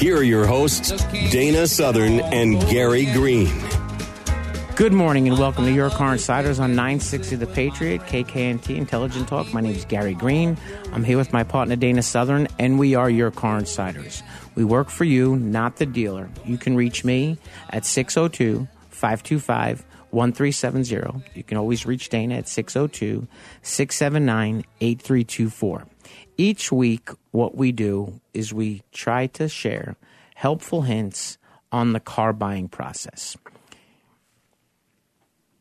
[0.00, 0.92] Here are your hosts,
[1.30, 3.52] Dana Southern and Gary Green.
[4.74, 9.52] Good morning and welcome to Your Car Insiders on 960 The Patriot, KKNT Intelligent Talk.
[9.52, 10.56] My name is Gary Green.
[10.94, 14.22] I'm here with my partner Dana Southern, and we are Your Car Insiders.
[14.54, 16.30] We work for you, not the dealer.
[16.46, 17.36] You can reach me
[17.68, 21.24] at 602 525 1370.
[21.34, 23.28] You can always reach Dana at 602
[23.60, 25.86] 679 8324.
[26.40, 29.96] Each week, what we do is we try to share
[30.34, 31.36] helpful hints
[31.70, 33.36] on the car buying process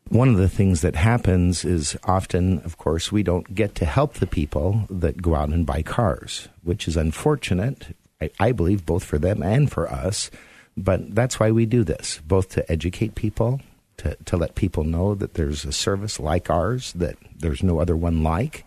[0.10, 4.16] one of the things that happens is often, of course, we don't get to help
[4.16, 9.04] the people that go out and buy cars, which is unfortunate, I, I, believe, both
[9.04, 10.32] for them and for us.
[10.76, 13.62] But that's why we do this, both to educate people,
[13.98, 17.96] to, to let people know that there's a service like ours, that there's no other
[17.96, 18.66] one like,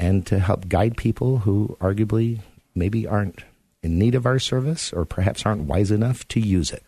[0.00, 2.40] and to help guide people who arguably
[2.74, 3.44] maybe aren't
[3.82, 6.82] in need of our service or perhaps aren't wise enough to use it.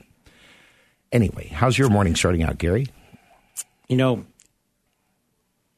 [1.13, 2.87] Anyway, how's your morning starting out, Gary?
[3.87, 4.25] You know,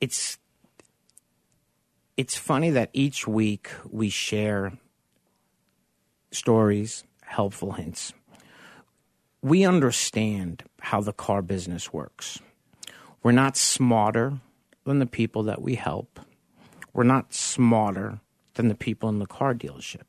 [0.00, 0.38] it's
[2.16, 4.72] it's funny that each week we share
[6.30, 8.12] stories, helpful hints.
[9.42, 12.38] We understand how the car business works.
[13.24, 14.38] We're not smarter
[14.84, 16.20] than the people that we help.
[16.94, 18.20] We're not smarter
[18.54, 20.06] than the people in the car dealership.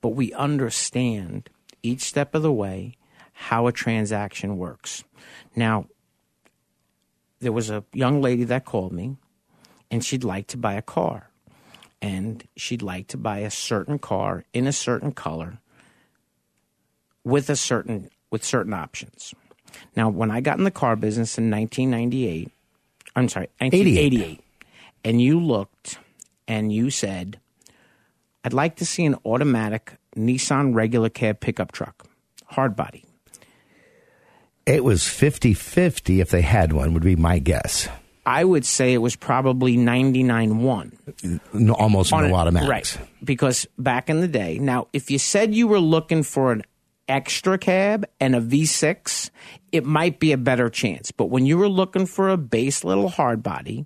[0.00, 1.50] But we understand
[1.82, 2.96] each step of the way
[3.32, 5.04] how a transaction works.
[5.54, 5.86] Now,
[7.40, 9.16] there was a young lady that called me
[9.90, 11.30] and she'd like to buy a car.
[12.00, 15.58] And she'd like to buy a certain car in a certain color
[17.24, 19.34] with a certain with certain options.
[19.96, 22.50] Now, when I got in the car business in 1998,
[23.16, 24.40] I'm sorry, 1988,
[25.04, 25.98] and you looked
[26.46, 27.40] and you said,
[28.44, 32.06] I'd like to see an automatic Nissan regular cab pickup truck,
[32.46, 33.04] hard body.
[34.66, 37.88] It was 50 50 if they had one, would be my guess.
[38.26, 40.98] I would say it was probably 99 1.
[41.52, 42.96] No, almost no automatics.
[42.96, 43.08] Right.
[43.22, 46.62] Because back in the day, now, if you said you were looking for an
[47.06, 49.28] extra cab and a V6,
[49.72, 51.10] it might be a better chance.
[51.10, 53.84] But when you were looking for a base little hard body,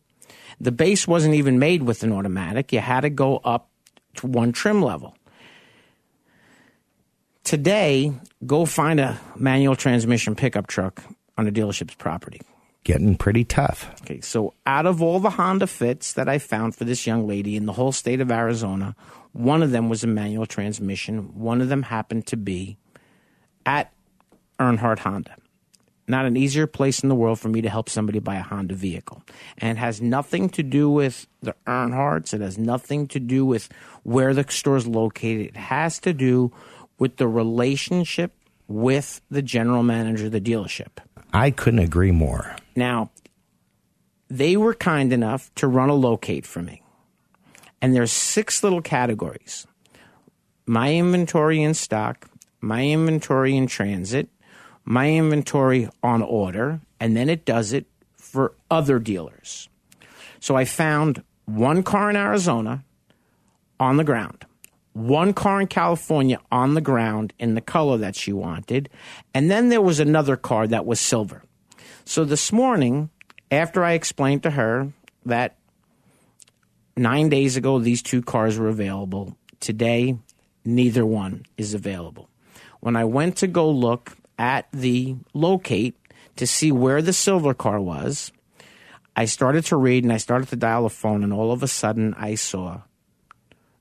[0.60, 2.72] the base wasn't even made with an automatic.
[2.72, 3.68] You had to go up
[4.16, 5.14] to one trim level.
[7.44, 8.12] Today,
[8.44, 11.02] go find a manual transmission pickup truck
[11.38, 12.42] on a dealership's property.
[12.84, 13.90] Getting pretty tough.
[14.02, 17.56] Okay, so out of all the Honda Fits that I found for this young lady
[17.56, 18.94] in the whole state of Arizona,
[19.32, 21.38] one of them was a manual transmission.
[21.38, 22.76] One of them happened to be
[23.64, 23.92] at
[24.58, 25.36] Earnhardt Honda.
[26.08, 28.74] Not an easier place in the world for me to help somebody buy a Honda
[28.74, 29.22] vehicle.
[29.58, 32.32] And it has nothing to do with the Earnhardts.
[32.32, 33.68] It has nothing to do with
[34.04, 35.48] where the store is located.
[35.48, 36.50] It has to do
[36.98, 38.32] with the relationship
[38.68, 40.98] with the general manager of the dealership.
[41.32, 42.56] I couldn't agree more.
[42.74, 43.10] Now,
[44.28, 46.82] they were kind enough to run a locate for me.
[47.80, 49.66] And there's six little categories.
[50.66, 52.28] My inventory in stock,
[52.60, 54.28] my inventory in transit,
[54.88, 59.68] my inventory on order, and then it does it for other dealers.
[60.40, 62.84] So I found one car in Arizona
[63.78, 64.44] on the ground
[64.98, 68.88] one car in California on the ground in the color that she wanted,
[69.32, 71.44] and then there was another car that was silver.
[72.04, 73.10] So this morning,
[73.50, 74.92] after I explained to her
[75.24, 75.56] that
[76.96, 80.18] nine days ago these two cars were available, today
[80.64, 82.28] neither one is available.
[82.80, 85.96] When I went to go look at the locate
[86.36, 88.32] to see where the silver car was,
[89.16, 91.68] I started to read and I started to dial a phone, and all of a
[91.68, 92.82] sudden I saw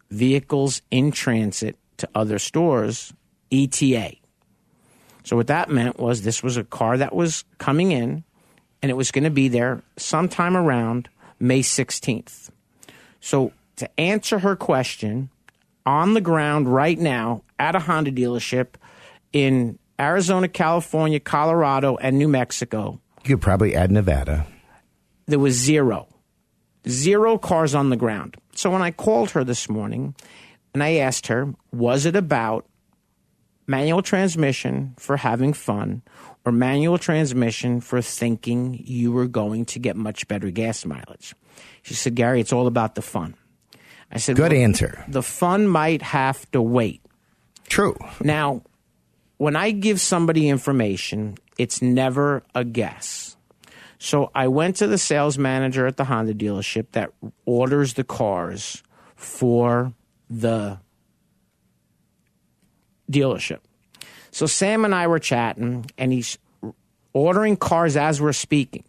[0.10, 3.14] vehicles in transit to other stores,
[3.52, 4.16] ETA.
[5.24, 8.24] So what that meant was this was a car that was coming in
[8.82, 11.10] and it was going to be there sometime around
[11.40, 12.50] May 16th.
[13.20, 15.30] So to answer her question,
[15.86, 18.76] on the ground right now at a Honda dealership
[19.32, 23.00] in Arizona, California, Colorado, and New Mexico.
[23.24, 24.46] You could probably add Nevada.
[25.26, 26.08] There was zero.
[26.88, 28.38] Zero cars on the ground.
[28.54, 30.16] So when I called her this morning
[30.74, 32.66] and I asked her, was it about
[33.68, 36.02] manual transmission for having fun
[36.46, 41.36] or manual transmission for thinking you were going to get much better gas mileage?
[41.82, 43.36] She said, Gary, it's all about the fun.
[44.12, 45.04] I said, Good "Well, answer.
[45.10, 47.02] The fun might have to wait.
[47.68, 47.98] True.
[48.22, 48.62] Now,
[49.38, 53.38] when I give somebody information, it's never a guess.
[54.00, 57.12] So I went to the sales manager at the Honda dealership that
[57.46, 58.84] orders the cars
[59.16, 59.94] for
[60.30, 60.80] the
[63.12, 63.60] dealership.
[64.32, 66.38] So Sam and I were chatting, and he's
[67.14, 68.84] ordering cars as we're speaking.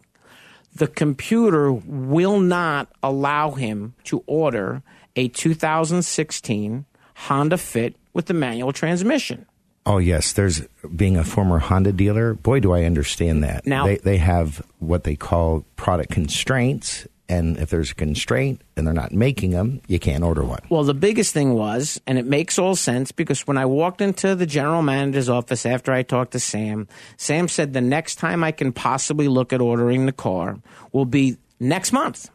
[0.75, 4.83] The computer will not allow him to order
[5.15, 6.85] a 2016
[7.15, 9.45] Honda Fit with the manual transmission.
[9.89, 10.61] Oh yes, there's
[10.95, 12.35] being a former Honda dealer.
[12.35, 13.65] Boy, do I understand that.
[13.65, 18.85] Now- they they have what they call product constraints, and if there's a constraint and
[18.85, 20.59] they're not making them, you can't order one.
[20.69, 24.35] Well, the biggest thing was, and it makes all sense because when I walked into
[24.35, 26.87] the general manager's office after I talked to Sam,
[27.17, 30.59] Sam said the next time I can possibly look at ordering the car
[30.91, 32.29] will be next month.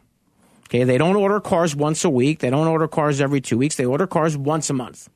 [0.67, 2.39] Okay, they don't order cars once a week.
[2.39, 3.77] They don't order cars every two weeks.
[3.77, 5.07] They order cars once a month.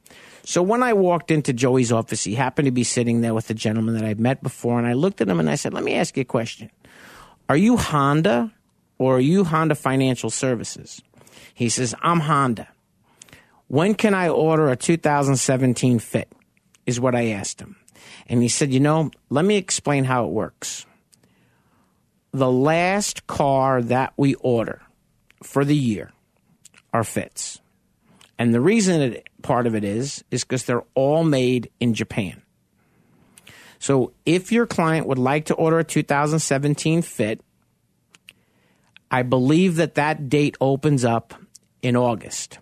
[0.44, 3.54] So when I walked into Joey's office, he happened to be sitting there with a
[3.54, 5.96] gentleman that I'd met before, and I looked at him and I said, "Let me
[5.96, 6.70] ask you a question.
[7.48, 8.52] Are you Honda
[8.98, 11.02] or are you Honda Financial Services?"
[11.54, 12.68] He says, "I'm Honda."
[13.68, 16.32] When can I order a 2017 Fit?
[16.88, 17.76] Is what I asked him.
[18.28, 20.88] And he said, You know, let me explain how it works.
[22.32, 24.82] The last car that we order
[25.44, 26.12] for the year
[26.94, 27.62] are Fits.
[28.40, 32.42] And the reason it, part of it is, is because they're all made in Japan.
[33.80, 37.42] So if your client would like to order a 2017 Fit,
[39.12, 41.34] I believe that that date opens up
[41.82, 42.60] in August.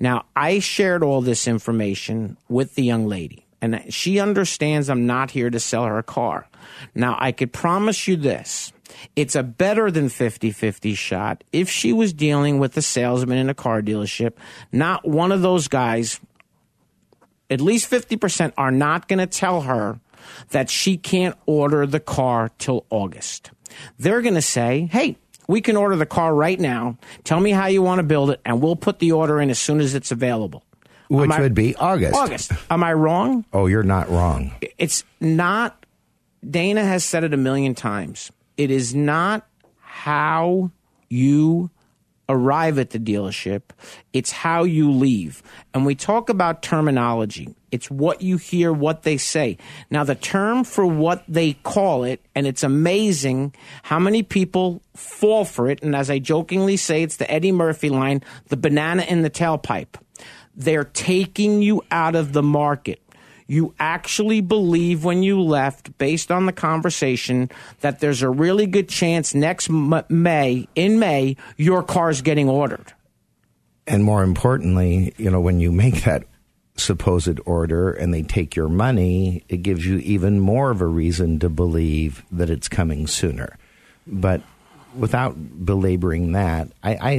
[0.00, 5.30] Now, I shared all this information with the young lady, and she understands I'm not
[5.30, 6.48] here to sell her a car.
[6.94, 8.72] Now, I could promise you this
[9.16, 13.48] it's a better than 50 50 shot if she was dealing with a salesman in
[13.50, 14.32] a car dealership,
[14.70, 16.20] not one of those guys.
[17.50, 20.00] At least 50% are not going to tell her
[20.50, 23.50] that she can't order the car till August.
[23.98, 25.16] They're going to say, hey,
[25.48, 26.96] we can order the car right now.
[27.24, 29.58] Tell me how you want to build it, and we'll put the order in as
[29.58, 30.64] soon as it's available.
[31.08, 32.14] Which I- would be August.
[32.14, 32.52] August.
[32.70, 33.44] Am I wrong?
[33.52, 34.52] Oh, you're not wrong.
[34.78, 35.84] It's not,
[36.48, 38.32] Dana has said it a million times.
[38.56, 39.46] It is not
[39.80, 40.70] how
[41.08, 41.70] you
[42.28, 43.62] arrive at the dealership,
[44.12, 45.42] it's how you leave.
[45.74, 47.54] And we talk about terminology.
[47.70, 49.58] It's what you hear, what they say.
[49.90, 55.44] Now, the term for what they call it, and it's amazing how many people fall
[55.44, 55.82] for it.
[55.82, 60.00] And as I jokingly say, it's the Eddie Murphy line the banana in the tailpipe.
[60.54, 63.01] They're taking you out of the market.
[63.52, 67.50] You actually believe when you left, based on the conversation,
[67.82, 72.94] that there's a really good chance next May, in May, your car's getting ordered.
[73.86, 76.24] And more importantly, you know, when you make that
[76.78, 81.38] supposed order and they take your money, it gives you even more of a reason
[81.40, 83.58] to believe that it's coming sooner.
[84.06, 84.40] But
[84.96, 87.10] without belaboring that, I, I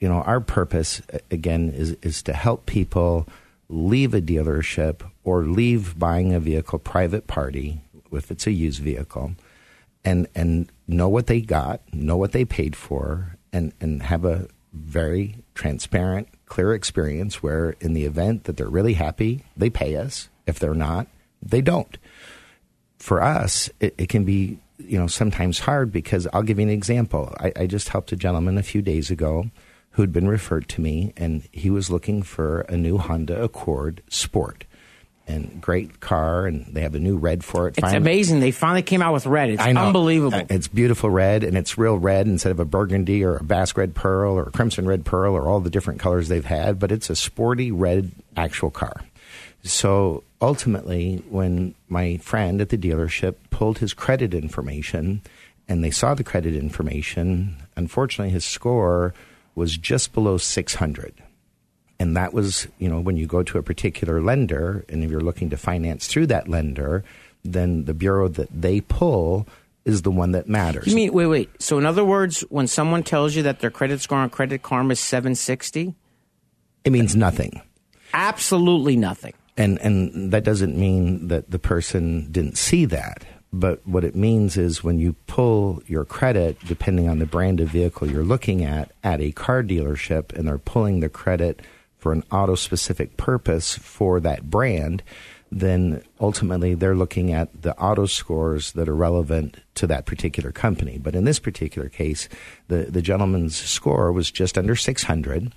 [0.00, 1.00] you know, our purpose
[1.30, 3.26] again is is to help people
[3.70, 7.82] leave a dealership or leave buying a vehicle private party
[8.12, 9.32] if it's a used vehicle
[10.02, 14.48] and and know what they got, know what they paid for, and and have a
[14.72, 20.30] very transparent, clear experience where in the event that they're really happy, they pay us.
[20.46, 21.08] If they're not,
[21.42, 21.98] they don't.
[22.98, 26.70] For us, it, it can be you know sometimes hard because I'll give you an
[26.70, 27.34] example.
[27.38, 29.50] I, I just helped a gentleman a few days ago
[29.92, 34.64] who'd been referred to me, and he was looking for a new Honda Accord Sport.
[35.28, 37.72] And great car, and they have a new red for it.
[37.76, 38.40] It's Finally- amazing.
[38.40, 39.50] They finally came out with red.
[39.50, 40.38] It's unbelievable.
[40.38, 43.76] Uh, It's beautiful red, and it's real red instead of a burgundy or a Basque
[43.76, 46.78] red pearl or a crimson red pearl or all the different colors they've had.
[46.78, 49.02] But it's a sporty red actual car.
[49.62, 55.20] So ultimately, when my friend at the dealership pulled his credit information
[55.68, 59.12] and they saw the credit information, unfortunately, his score
[59.54, 61.12] was just below 600
[61.98, 65.20] and that was you know when you go to a particular lender and if you're
[65.20, 67.04] looking to finance through that lender
[67.44, 69.46] then the bureau that they pull
[69.84, 71.62] is the one that matters you mean, wait, wait.
[71.62, 74.92] So, in other words, when someone tells you that their credit score on Credit Karma
[74.92, 75.94] is 760,
[76.84, 77.62] it means nothing
[78.12, 79.34] absolutely nothing.
[79.56, 84.58] and and that doesn't mean that the person didn't see that but what it means
[84.58, 88.90] is when you pull your credit depending on the brand of vehicle you're looking at
[89.04, 91.60] at a car dealership and they're pulling the credit
[91.98, 95.02] for an auto specific purpose for that brand
[95.50, 100.98] then ultimately they're looking at the auto scores that are relevant to that particular company.
[100.98, 102.28] But in this particular case,
[102.68, 105.52] the, the gentleman's score was just under 600,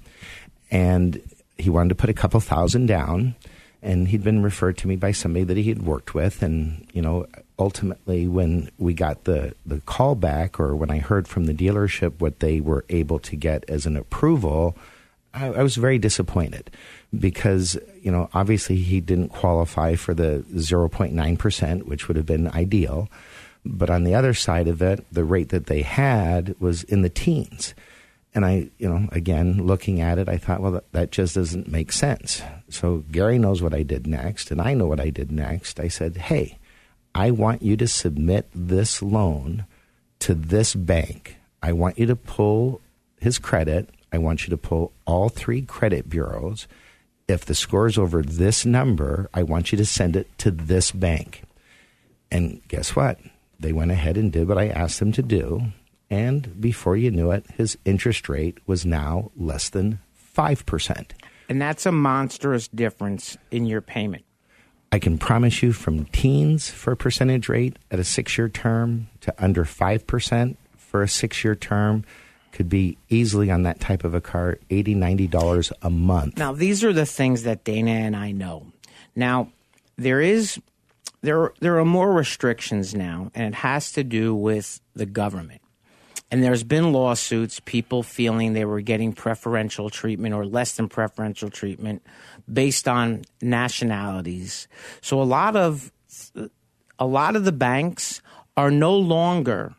[0.69, 1.21] and
[1.57, 3.35] he wanted to put a couple thousand down.
[3.83, 6.43] And he'd been referred to me by somebody that he had worked with.
[6.43, 7.25] And, you know,
[7.57, 12.19] ultimately, when we got the, the call back or when I heard from the dealership
[12.19, 14.77] what they were able to get as an approval,
[15.33, 16.71] I, I was very disappointed
[17.17, 23.09] because you know obviously he didn't qualify for the 0.9%, which would have been ideal.
[23.63, 27.09] But on the other side of it, the rate that they had was in the
[27.09, 27.75] teens.
[28.33, 31.67] And I, you know, again, looking at it, I thought, well, that, that just doesn't
[31.67, 32.41] make sense.
[32.69, 35.79] So Gary knows what I did next, and I know what I did next.
[35.79, 36.57] I said, hey,
[37.13, 39.65] I want you to submit this loan
[40.19, 41.37] to this bank.
[41.61, 42.79] I want you to pull
[43.19, 43.89] his credit.
[44.11, 46.67] I want you to pull all three credit bureaus
[47.31, 50.91] if the score is over this number, I want you to send it to this
[50.91, 51.43] bank.
[52.29, 53.19] And guess what?
[53.59, 55.63] They went ahead and did what I asked them to do.
[56.09, 59.99] And before you knew it, his interest rate was now less than
[60.35, 61.11] 5%.
[61.47, 64.25] And that's a monstrous difference in your payment.
[64.91, 69.07] I can promise you from teens for a percentage rate at a six year term
[69.21, 72.03] to under 5% for a six year term
[72.51, 76.37] could be easily on that type of a car 80 90 dollars a month.
[76.37, 78.67] Now these are the things that dana and i know.
[79.15, 79.51] Now
[79.97, 80.59] there is
[81.21, 85.61] there there are more restrictions now and it has to do with the government.
[86.31, 91.49] And there's been lawsuits people feeling they were getting preferential treatment or less than preferential
[91.49, 92.03] treatment
[92.51, 94.69] based on nationalities.
[95.01, 95.91] So a lot of
[96.97, 98.21] a lot of the banks
[98.55, 99.75] are no longer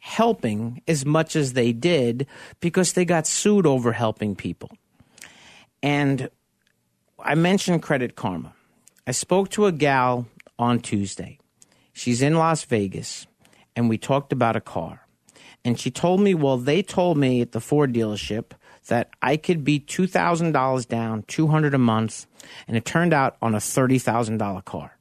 [0.00, 2.26] helping as much as they did
[2.60, 4.70] because they got sued over helping people.
[5.82, 6.30] And
[7.18, 8.54] I mentioned Credit Karma.
[9.06, 10.26] I spoke to a gal
[10.58, 11.38] on Tuesday.
[11.92, 13.26] She's in Las Vegas,
[13.76, 15.06] and we talked about a car.
[15.64, 18.52] And she told me, well, they told me at the Ford dealership
[18.86, 22.26] that I could be $2,000 down, 200 a month,
[22.66, 24.96] and it turned out on a $30,000 car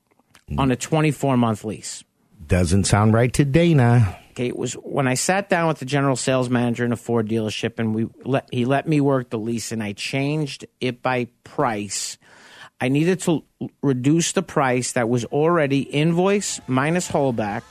[0.57, 2.03] on a 24 month lease.
[2.45, 4.17] Doesn't sound right to Dana.
[4.39, 7.27] Okay, it was when I sat down with the general sales manager in a Ford
[7.27, 11.27] dealership, and we let he let me work the lease, and I changed it by
[11.43, 12.17] price.
[12.79, 13.43] I needed to
[13.83, 17.63] reduce the price that was already invoice minus holdback,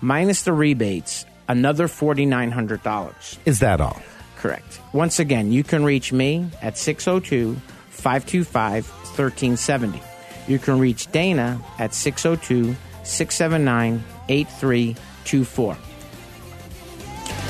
[0.00, 3.36] minus the rebates, another forty nine hundred dollars.
[3.44, 4.00] Is that all?
[4.36, 4.80] Correct.
[4.92, 7.56] Once again, you can reach me at 602
[7.90, 10.00] 525 1370.
[10.46, 15.76] You can reach Dana at 602 679 8324.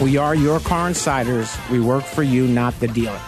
[0.00, 1.56] We are your car insiders.
[1.70, 3.20] We work for you, not the dealer.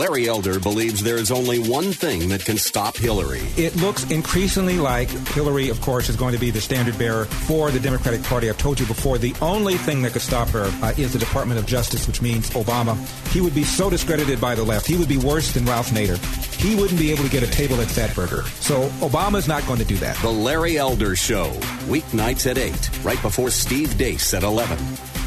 [0.00, 3.42] Larry Elder believes there is only one thing that can stop Hillary.
[3.58, 7.70] It looks increasingly like Hillary, of course, is going to be the standard bearer for
[7.70, 8.48] the Democratic Party.
[8.48, 11.60] I've told you before, the only thing that could stop her uh, is the Department
[11.60, 12.96] of Justice, which means Obama.
[13.28, 14.86] He would be so discredited by the left.
[14.86, 16.16] He would be worse than Ralph Nader.
[16.58, 18.46] He wouldn't be able to get a table at Fatburger.
[18.62, 20.16] So Obama's not going to do that.
[20.22, 21.50] The Larry Elder Show,
[21.90, 24.78] weeknights at 8, right before Steve Deace at 11,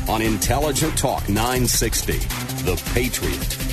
[0.09, 2.13] on Intelligent Talk 960,
[2.63, 3.72] The Patriot.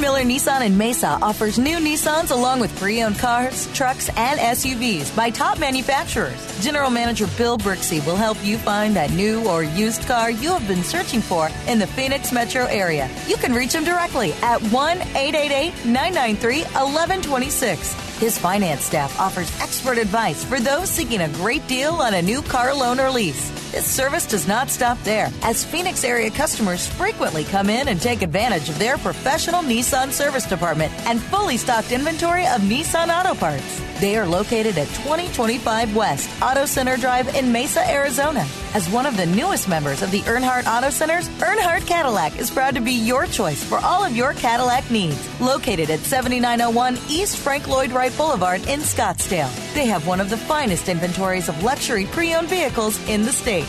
[0.00, 5.14] Miller Nissan in Mesa offers new Nissans along with pre owned cars, trucks, and SUVs
[5.14, 6.36] by top manufacturers.
[6.62, 10.66] General Manager Bill Brixey will help you find that new or used car you have
[10.66, 13.10] been searching for in the Phoenix metro area.
[13.26, 18.05] You can reach him directly at 1 888 993 1126.
[18.18, 22.40] His finance staff offers expert advice for those seeking a great deal on a new
[22.40, 23.50] car loan or lease.
[23.72, 28.22] This service does not stop there, as Phoenix area customers frequently come in and take
[28.22, 33.85] advantage of their professional Nissan service department and fully stocked inventory of Nissan auto parts.
[34.00, 38.46] They are located at 2025 West Auto Center Drive in Mesa, Arizona.
[38.74, 42.74] As one of the newest members of the Earnhardt Auto Centers, Earnhardt Cadillac is proud
[42.74, 45.40] to be your choice for all of your Cadillac needs.
[45.40, 50.36] Located at 7901 East Frank Lloyd Wright Boulevard in Scottsdale, they have one of the
[50.36, 53.66] finest inventories of luxury pre owned vehicles in the state.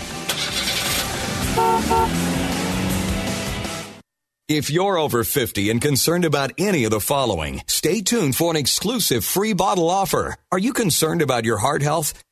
[4.50, 8.56] If you're over 50 and concerned about any of the following, stay tuned for an
[8.56, 10.36] exclusive free bottle offer.
[10.54, 12.13] Are you concerned about your heart health?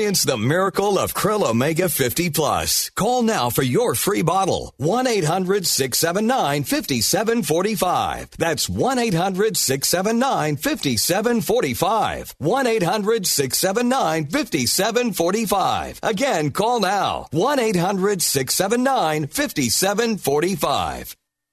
[0.00, 2.88] the miracle of Krill Omega 50 Plus.
[2.90, 4.72] Call now for your free bottle.
[4.78, 8.30] 1 800 679 5745.
[8.38, 12.34] That's 1 800 679 5745.
[12.38, 16.00] 1 800 679 5745.
[16.02, 17.26] Again, call now.
[17.32, 21.16] 1 800 679 5745.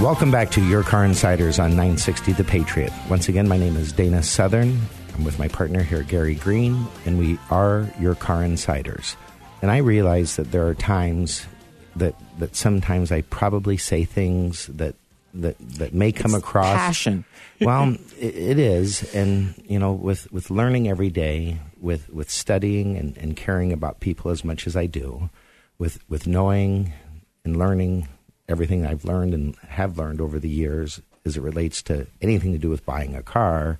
[0.00, 2.92] Welcome back to Your Car Insiders on 960 The Patriot.
[3.08, 4.78] Once again, my name is Dana Southern.
[5.14, 9.16] I'm with my partner here, Gary Green, and we are Your Car Insiders.
[9.62, 11.46] And I realize that there are times
[11.96, 14.94] that, that sometimes I probably say things that
[15.34, 17.24] that, that may come It's across passion.
[17.60, 22.96] well, it, it is, and you know, with, with learning every day, with with studying
[22.96, 25.28] and, and caring about people as much as I do,
[25.78, 26.92] with with knowing
[27.44, 28.08] and learning
[28.48, 32.58] everything I've learned and have learned over the years as it relates to anything to
[32.58, 33.78] do with buying a car,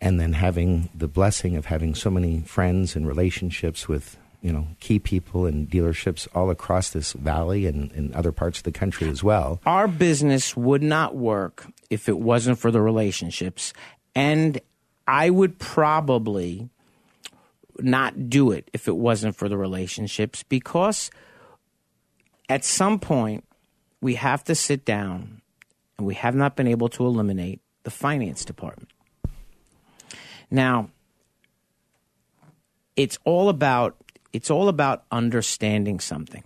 [0.00, 4.66] and then having the blessing of having so many friends and relationships with you know
[4.80, 9.08] key people and dealerships all across this valley and in other parts of the country
[9.08, 9.60] as well.
[9.66, 13.72] Our business would not work if it wasn't for the relationships.
[14.14, 14.60] And
[15.06, 16.68] I would probably
[17.78, 21.10] not do it if it wasn't for the relationships because
[22.48, 23.44] at some point
[24.00, 25.40] we have to sit down
[25.96, 28.90] and we have not been able to eliminate the finance department.
[30.50, 30.90] Now,
[32.96, 33.96] it's all about
[34.32, 36.44] it's all about understanding something.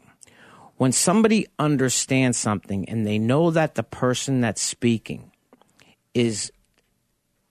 [0.77, 5.31] When somebody understands something and they know that the person that's speaking
[6.15, 6.53] is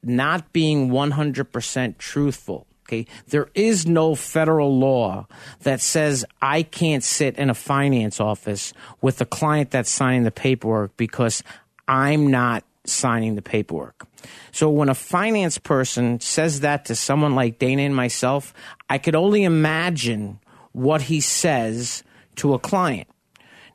[0.04, 3.06] not being 100% truthful, okay?
[3.28, 5.28] There is no federal law
[5.62, 10.32] that says I can't sit in a finance office with a client that's signing the
[10.32, 11.44] paperwork because
[11.88, 14.08] I'm not signing the paperwork.
[14.52, 18.54] So when a finance person says that to someone like Dana and myself,
[18.90, 20.40] I could only imagine
[20.72, 22.04] what he says
[22.38, 23.08] to a client.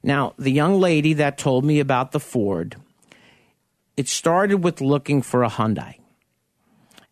[0.02, 2.76] Now, the young lady that told me about the Ford,
[3.96, 5.99] it started with looking for a Hyundai.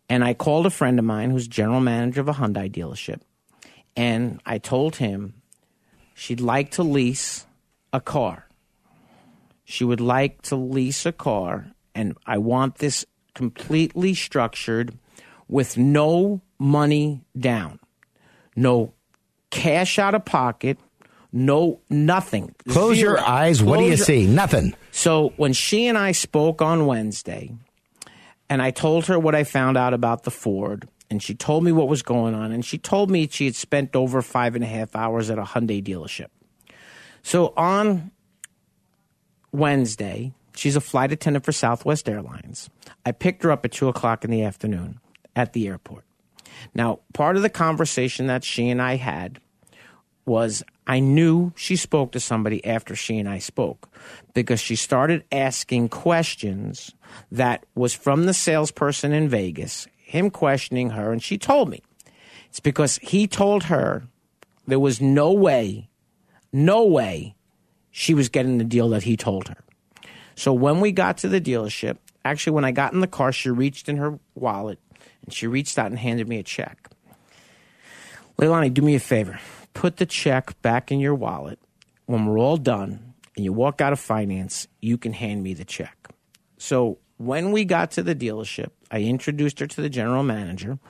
[0.09, 3.21] And I called a friend of mine who's general manager of a Hyundai dealership.
[3.97, 5.35] And I told him
[6.15, 7.47] she'd like to lease
[7.93, 8.47] a car.
[9.65, 11.73] She would like to lease a car.
[11.95, 14.97] And I want this completely structured
[15.47, 17.79] with no money down,
[18.57, 18.95] no
[19.51, 20.79] cash out of pocket,
[21.33, 22.55] no nothing.
[22.69, 23.17] Close Zero.
[23.17, 23.63] your eyes.
[23.63, 24.27] What do you your- see?
[24.27, 24.75] Nothing.
[24.91, 27.53] So when she and I spoke on Wednesday,
[28.51, 31.73] and I told her what I found out about the Ford, and she told me
[31.73, 34.67] what was going on, and she told me she had spent over five and a
[34.67, 36.29] half hours at a Hyundai dealership.
[37.23, 38.11] So on
[39.53, 42.71] Wednesday, she's a flight attendant for Southwest Airlines.
[43.05, 45.01] I picked her up at two o'clock in the afternoon
[45.35, 46.05] at the airport.
[46.75, 49.41] Now, part of the conversation that she and I had
[50.29, 53.89] was I knew she spoke to somebody after she and I spoke
[54.35, 56.95] because she started asking questions
[57.33, 61.83] that was from the salesperson in Vegas, him questioning her, and she told me.
[62.49, 64.05] It's because he told her
[64.67, 65.89] there was no way,
[66.53, 67.35] no way
[67.91, 69.65] she was getting the deal that he told her.
[70.35, 73.51] So when we got to the dealership, actually, when I got in the car, she
[73.51, 74.79] reached in her wallet
[75.25, 76.89] and she reached out and handed me a check.
[78.39, 79.41] Leilani, do me a favor.
[79.79, 81.61] Put the check back in your wallet.
[82.07, 85.65] When we're all done and you walk out of finance, you can hand me the
[85.65, 86.09] check.
[86.57, 90.81] So when we got to the dealership, I introduced her to the general manager.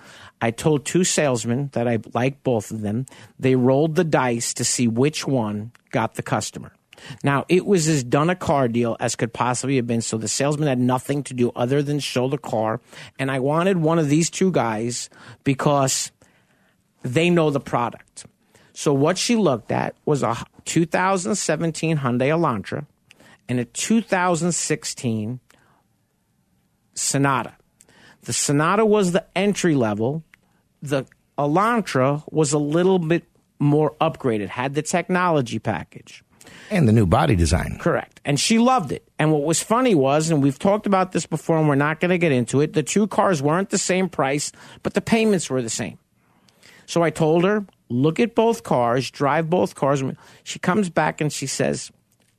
[0.41, 3.05] I told two salesmen that I liked both of them.
[3.39, 6.73] They rolled the dice to see which one got the customer.
[7.23, 10.29] Now, it was as done a car deal as could possibly have been, so the
[10.29, 12.81] salesman had nothing to do other than show the car.
[13.19, 15.11] And I wanted one of these two guys
[15.45, 16.11] because
[17.03, 18.25] they know the product.
[18.79, 22.87] So what she looked at was a 2017 Hyundai Elantra
[23.49, 25.41] and a 2016
[26.95, 27.57] Sonata.
[28.23, 30.23] The Sonata was the entry level.
[30.81, 33.25] The Elantra was a little bit
[33.59, 36.23] more upgraded, had the technology package.
[36.71, 37.79] And the new body design.
[37.81, 38.21] Correct.
[38.25, 39.03] And she loved it.
[39.19, 42.11] And what was funny was, and we've talked about this before and we're not going
[42.11, 44.53] to get into it, the two cars weren't the same price,
[44.85, 45.99] but the payments were the same.
[46.87, 50.03] So I told her, look at both cars, drive both cars.
[50.45, 51.91] She comes back and she says,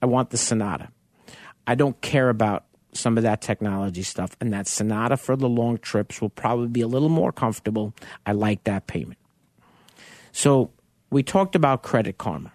[0.02, 0.90] I want the Sonata.
[1.68, 4.36] I don't care about some of that technology stuff.
[4.42, 7.94] And that Sonata for the long trips will probably be a little more comfortable.
[8.26, 9.20] I like that payment.
[10.32, 10.72] So
[11.10, 12.52] we talked about Credit Karma.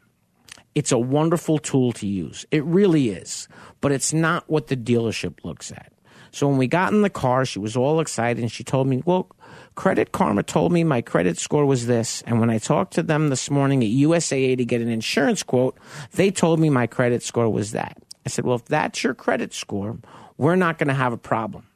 [0.74, 2.44] It's a wonderful tool to use.
[2.50, 3.48] It really is.
[3.80, 5.92] But it's not what the dealership looks at.
[6.33, 9.02] So when we got in the car, she was all excited and she told me,
[9.07, 9.28] Well,
[9.74, 12.22] Credit Karma told me my credit score was this.
[12.26, 15.76] And when I talked to them this morning at USAA to get an insurance quote,
[16.12, 17.96] they told me my credit score was that.
[18.24, 19.98] I said, Well, if that's your credit score,
[20.37, 21.66] we're not going to have a problem.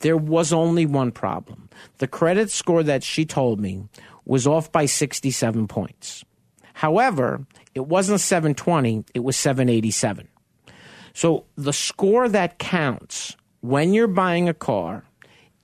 [0.00, 1.68] There was only one problem.
[1.98, 3.84] The credit score that she told me
[4.24, 6.24] was off by 67 points.
[6.74, 10.28] However, it wasn't 720, it was 787.
[11.14, 15.04] So the score that counts when you're buying a car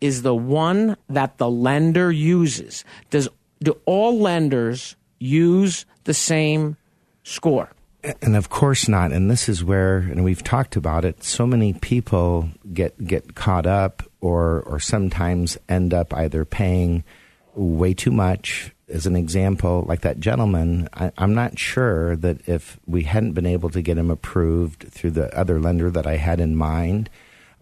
[0.00, 2.84] is the one that the lender uses.
[3.10, 3.28] Does
[3.60, 6.76] do all lenders use the same
[7.22, 7.70] score?
[8.22, 9.12] And of course not.
[9.12, 11.24] And this is where, and we've talked about it.
[11.24, 17.04] So many people get get caught up, or or sometimes end up either paying
[17.54, 18.72] way too much.
[18.88, 23.44] As an example, like that gentleman, I, I'm not sure that if we hadn't been
[23.44, 27.10] able to get him approved through the other lender that I had in mind,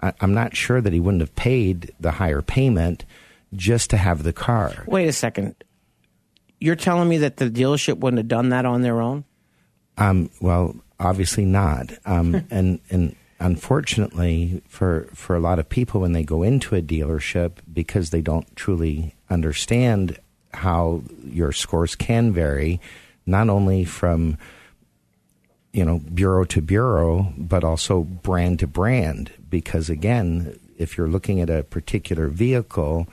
[0.03, 3.05] I, I'm not sure that he wouldn't have paid the higher payment
[3.55, 4.85] just to have the car.
[4.87, 5.55] Wait a second.
[6.61, 9.25] You're telling me that the dealership wouldn't have done that on their own?
[9.99, 11.93] Um, well, obviously not.
[12.05, 16.83] Um, and and unfortunately, for for a lot of people, when they go into a
[16.83, 20.19] dealership because they don't truly understand
[20.55, 22.81] how your scores can vary,
[23.27, 24.39] not only from
[25.77, 29.31] you know bureau to bureau, but also brand to brand.
[29.51, 33.07] Because again, if you're looking at a particular vehicle,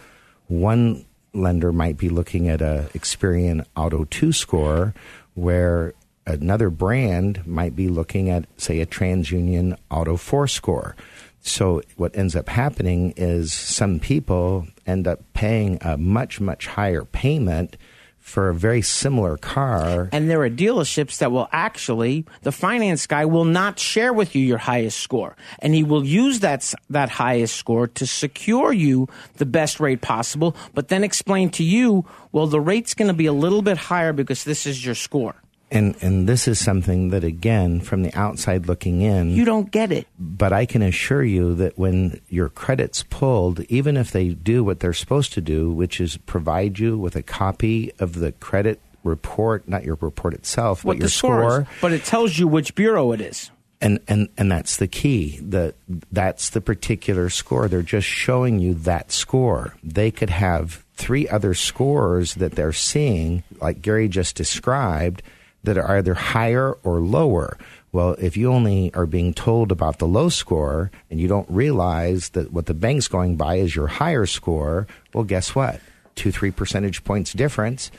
[0.48, 4.94] one lender might be looking at a Experian Auto 2 score
[5.34, 5.94] where
[6.26, 10.96] another brand might be looking at, say, a TransUnion Auto 4 score.
[11.42, 17.04] So what ends up happening is some people end up paying a much, much higher
[17.04, 17.76] payment
[18.24, 20.10] for a very similar car.
[20.14, 24.42] And there are dealerships that will actually, the finance guy will not share with you
[24.42, 25.36] your highest score.
[25.60, 30.56] And he will use that, that highest score to secure you the best rate possible,
[30.74, 34.14] but then explain to you, well, the rate's going to be a little bit higher
[34.14, 35.36] because this is your score.
[35.74, 39.92] And and this is something that again, from the outside looking in, you don't get
[39.92, 40.08] it.
[40.20, 44.80] But I can assure you that when your credit's pulled, even if they do what
[44.80, 49.68] they're supposed to do, which is provide you with a copy of the credit report,
[49.68, 53.12] not your report itself, what but your score, score but it tells you which bureau
[53.12, 53.50] it is.
[53.82, 55.40] And, and and that's the key.
[55.40, 55.74] The
[56.12, 57.68] that's the particular score.
[57.68, 59.76] They're just showing you that score.
[59.84, 65.24] They could have three other scores that they're seeing, like Gary just described,
[65.64, 67.58] that are either higher or lower.
[67.92, 72.30] Well, if you only are being told about the low score and you don't realize
[72.30, 75.80] that what the bank's going by is your higher score, well, guess what?
[76.16, 77.92] Two, three percentage points difference.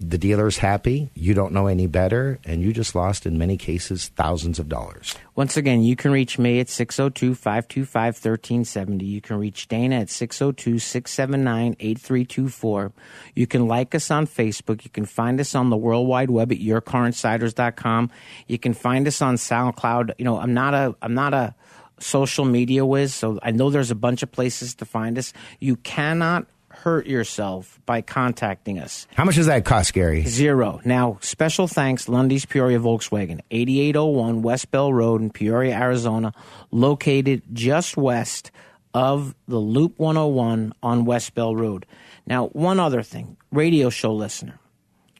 [0.00, 4.12] The dealer's happy, you don't know any better, and you just lost, in many cases,
[4.14, 5.16] thousands of dollars.
[5.34, 9.04] Once again, you can reach me at 602 525 1370.
[9.04, 12.92] You can reach Dana at 602 679 8324.
[13.34, 14.84] You can like us on Facebook.
[14.84, 18.10] You can find us on the World Wide Web at yourcarinsiders.com.
[18.46, 20.12] You can find us on SoundCloud.
[20.16, 21.56] You know, I'm not a, I'm not a,
[22.00, 25.32] social media whiz, so I know there's a bunch of places to find us.
[25.58, 26.46] You cannot
[26.88, 29.06] hurt yourself by contacting us.
[29.14, 30.22] How much does that cost, Gary?
[30.24, 30.80] Zero.
[30.86, 36.32] Now, special thanks, Lunde's Peoria Volkswagen, 8801 West Bell Road in Peoria, Arizona,
[36.70, 38.50] located just west
[38.94, 41.84] of the Loop 101 on West Bell Road.
[42.26, 44.58] Now, one other thing radio show listener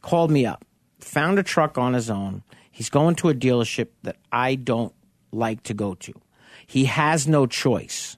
[0.01, 0.65] called me up,
[1.01, 2.43] found a truck on his own.
[2.71, 4.95] He's going to a dealership that I don't
[5.33, 6.15] like to go to.
[6.67, 8.17] He has no choice.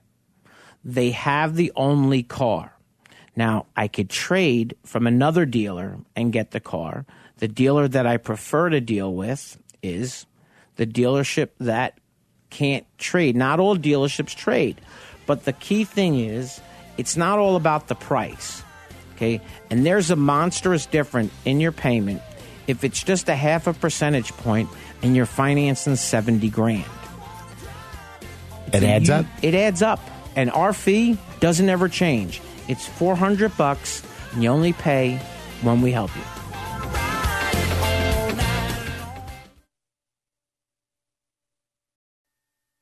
[0.85, 2.77] They have the only car.
[3.37, 7.07] Now, I could trade from another dealer and get the car.
[7.38, 10.27] The dealer that I prefer to deal with is
[10.77, 11.99] the dealership that
[12.51, 13.37] can't trade.
[13.37, 14.81] Not all dealerships trade,
[15.27, 16.61] but the key thing is
[16.99, 18.62] it's not all about the price.
[19.14, 19.40] Okay?
[19.71, 22.21] And there's a monstrous difference in your payment
[22.66, 24.69] if it's just a half a percentage point
[25.03, 26.85] and you're financing 70 grand.
[28.73, 29.27] It adds You- up.
[29.43, 30.01] It adds up.
[30.37, 32.40] And our fee doesn't ever change.
[32.71, 34.01] It's 400 bucks
[34.33, 35.17] and you only pay
[35.63, 36.39] when we help you.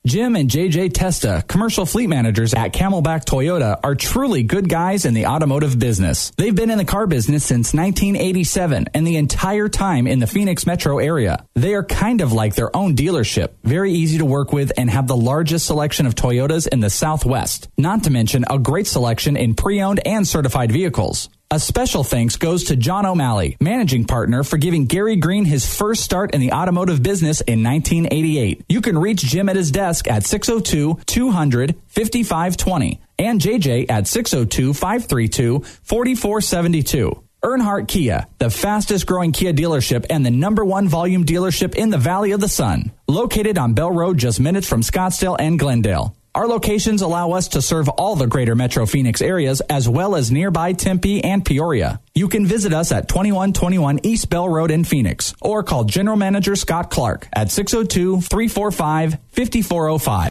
[0.09, 5.13] Jim and JJ Testa, commercial fleet managers at Camelback Toyota, are truly good guys in
[5.13, 6.33] the automotive business.
[6.39, 10.65] They've been in the car business since 1987 and the entire time in the Phoenix
[10.65, 11.45] metro area.
[11.55, 15.09] They are kind of like their own dealership, very easy to work with, and have
[15.09, 17.69] the largest selection of Toyotas in the Southwest.
[17.77, 21.29] Not to mention a great selection in pre owned and certified vehicles.
[21.51, 26.03] A special thanks goes to John O'Malley, managing partner, for giving Gary Green his first
[26.03, 28.67] start in the automotive business in 1988.
[28.69, 34.75] You can reach Jim at his desk at 602 200 5520 and JJ at 602
[34.75, 37.25] 532 4472.
[37.43, 41.97] Earnhardt Kia, the fastest growing Kia dealership and the number one volume dealership in the
[41.97, 42.93] Valley of the Sun.
[43.07, 46.15] Located on Bell Road just minutes from Scottsdale and Glendale.
[46.39, 50.31] Our locations allow us to serve all the greater Metro Phoenix areas as well as
[50.31, 52.01] nearby Tempe and Peoria.
[52.15, 56.55] You can visit us at 2121 East Bell Road in Phoenix or call General Manager
[56.55, 60.31] Scott Clark at 602 345 5405.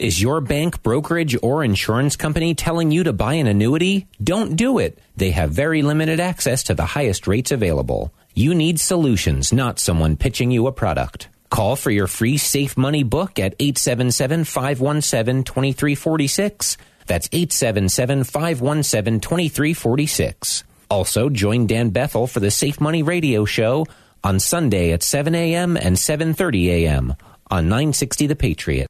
[0.00, 4.06] Is your bank, brokerage, or insurance company telling you to buy an annuity?
[4.24, 4.98] Don't do it.
[5.14, 8.10] They have very limited access to the highest rates available.
[8.34, 11.28] You need solutions, not someone pitching you a product.
[11.50, 16.78] Call for your free Safe Money book at 877 517 2346.
[17.06, 20.64] That's 877 517 2346.
[20.88, 23.84] Also, join Dan Bethel for the Safe Money Radio Show
[24.24, 25.76] on Sunday at 7 a.m.
[25.76, 27.14] and 7.30 a.m.
[27.50, 28.89] on 960 The Patriot.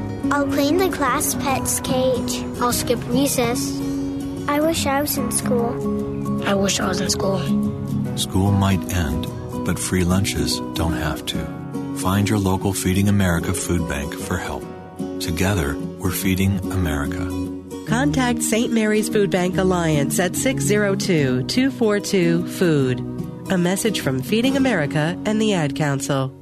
[0.29, 2.43] I'll clean the class pet's cage.
[2.61, 3.79] I'll skip recess.
[4.47, 6.47] I wish I was in school.
[6.47, 7.39] I wish I was in school.
[8.17, 9.27] School might end,
[9.65, 11.61] but free lunches don't have to.
[11.97, 14.63] Find your local Feeding America food bank for help.
[15.19, 17.25] Together, we're feeding America.
[17.87, 18.71] Contact St.
[18.71, 22.99] Mary's Food Bank Alliance at 602 242 Food.
[23.51, 26.40] A message from Feeding America and the Ad Council.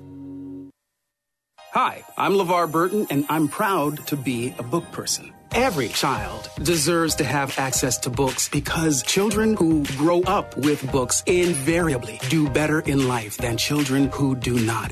[1.74, 5.32] Hi, I'm LeVar Burton, and I'm proud to be a book person.
[5.52, 11.22] Every child deserves to have access to books because children who grow up with books
[11.28, 14.92] invariably do better in life than children who do not.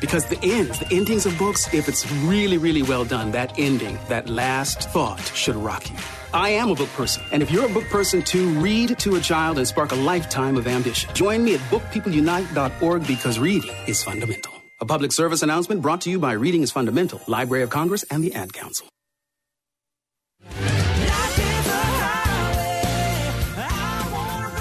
[0.00, 3.98] Because the ends, the endings of books, if it's really, really well done, that ending,
[4.08, 5.96] that last thought should rock you.
[6.32, 9.20] I am a book person, and if you're a book person too, read to a
[9.20, 11.12] child and spark a lifetime of ambition.
[11.14, 14.52] Join me at bookpeopleunite.org because reading is fundamental.
[14.80, 18.24] A public service announcement brought to you by Reading is Fundamental, Library of Congress, and
[18.24, 18.89] the Ad Council.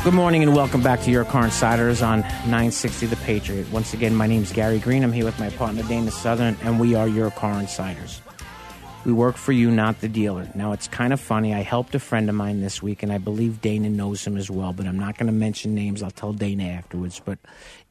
[0.02, 3.70] Good morning and welcome back to Your Car Insiders on 960 The Patriot.
[3.70, 5.04] Once again, my name is Gary Green.
[5.04, 8.22] I'm here with my partner Dana Southern, and we are Your Car Insiders.
[9.04, 10.50] We work for you, not the dealer.
[10.56, 11.54] Now, it's kind of funny.
[11.54, 14.50] I helped a friend of mine this week, and I believe Dana knows him as
[14.50, 16.02] well, but I'm not going to mention names.
[16.02, 17.22] I'll tell Dana afterwards.
[17.24, 17.40] But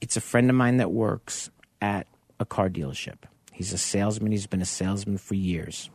[0.01, 1.51] it's a friend of mine that works
[1.83, 2.07] at
[2.41, 3.19] a car dealership.
[3.53, 5.91] He's a salesman, he's been a salesman for years.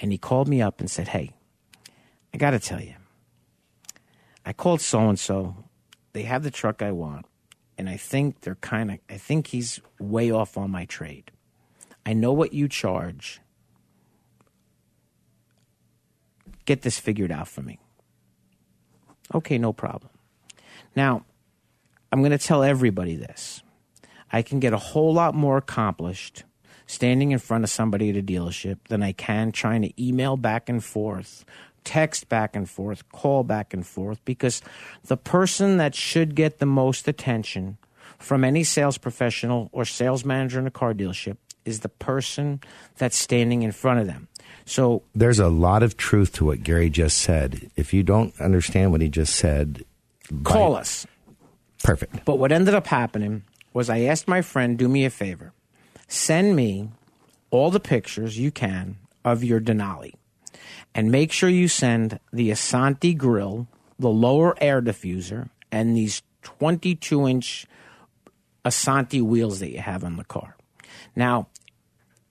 [0.00, 1.32] And he called me up and said, Hey,
[2.32, 2.94] I got to tell you,
[4.44, 5.56] I called so and so.
[6.12, 7.26] They have the truck I want,
[7.78, 8.98] and I think they're kind of.
[9.08, 11.30] I think he's way off on my trade.
[12.04, 13.40] I know what you charge.
[16.64, 17.78] Get this figured out for me.
[19.34, 20.10] Okay, no problem.
[20.94, 21.24] Now,
[22.10, 23.62] I'm going to tell everybody this.
[24.30, 26.44] I can get a whole lot more accomplished
[26.86, 30.68] standing in front of somebody at a dealership than I can trying to email back
[30.68, 31.44] and forth
[31.84, 34.62] text back and forth, call back and forth, because
[35.04, 37.78] the person that should get the most attention
[38.18, 42.60] from any sales professional or sales manager in a car dealership is the person
[42.98, 44.28] that's standing in front of them.
[44.64, 47.70] So there's a lot of truth to what Gary just said.
[47.76, 49.84] If you don't understand what he just said,
[50.44, 50.80] call by...
[50.80, 51.06] us.
[51.82, 52.24] Perfect.
[52.24, 53.42] But what ended up happening
[53.72, 55.52] was I asked my friend, do me a favor,
[56.06, 56.90] send me
[57.50, 60.14] all the pictures you can of your Denali
[60.94, 67.26] and make sure you send the Asante grill, the lower air diffuser, and these 22
[67.26, 67.66] inch
[68.64, 70.56] Asante wheels that you have on the car.
[71.16, 71.48] Now,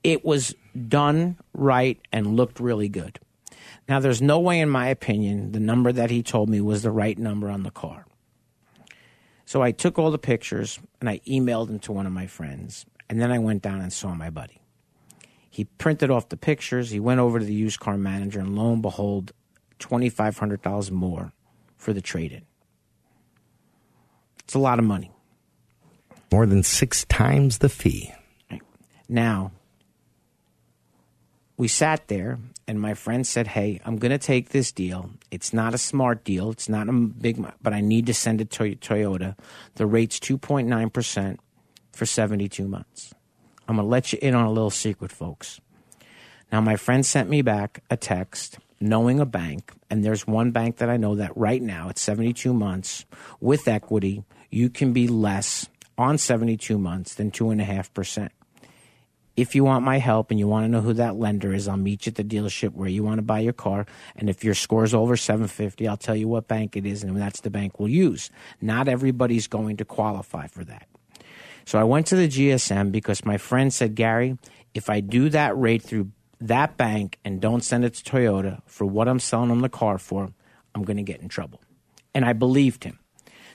[0.03, 0.55] it was
[0.87, 3.19] done right and looked really good.
[3.89, 6.91] Now, there's no way, in my opinion, the number that he told me was the
[6.91, 8.05] right number on the car.
[9.45, 12.85] So I took all the pictures and I emailed them to one of my friends,
[13.09, 14.60] and then I went down and saw my buddy.
[15.51, 16.89] He printed off the pictures.
[16.89, 19.33] He went over to the used car manager, and lo and behold,
[19.77, 21.33] twenty five hundred dollars more
[21.77, 22.43] for the trade in.
[24.39, 25.11] It's a lot of money.
[26.31, 28.13] More than six times the fee.
[29.09, 29.51] Now,
[31.57, 35.11] we sat there, and my friend said, Hey, I'm going to take this deal.
[35.29, 36.49] It's not a smart deal.
[36.49, 39.37] It's not a big, but I need to send it to Toyota.
[39.75, 41.37] The rate's 2.9%
[41.91, 43.13] for 72 months.
[43.71, 45.61] I'm going to let you in on a little secret, folks.
[46.51, 50.75] Now, my friend sent me back a text knowing a bank, and there's one bank
[50.77, 53.05] that I know that right now at 72 months
[53.39, 58.29] with equity, you can be less on 72 months than 2.5%.
[59.37, 61.77] If you want my help and you want to know who that lender is, I'll
[61.77, 63.85] meet you at the dealership where you want to buy your car.
[64.17, 67.39] And if your score's over 750, I'll tell you what bank it is, and that's
[67.39, 68.31] the bank we'll use.
[68.59, 70.87] Not everybody's going to qualify for that.
[71.71, 74.37] So I went to the GSM because my friend said, Gary,
[74.73, 78.83] if I do that rate through that bank and don't send it to Toyota for
[78.83, 80.33] what I'm selling them the car for,
[80.75, 81.61] I'm going to get in trouble.
[82.13, 82.99] And I believed him.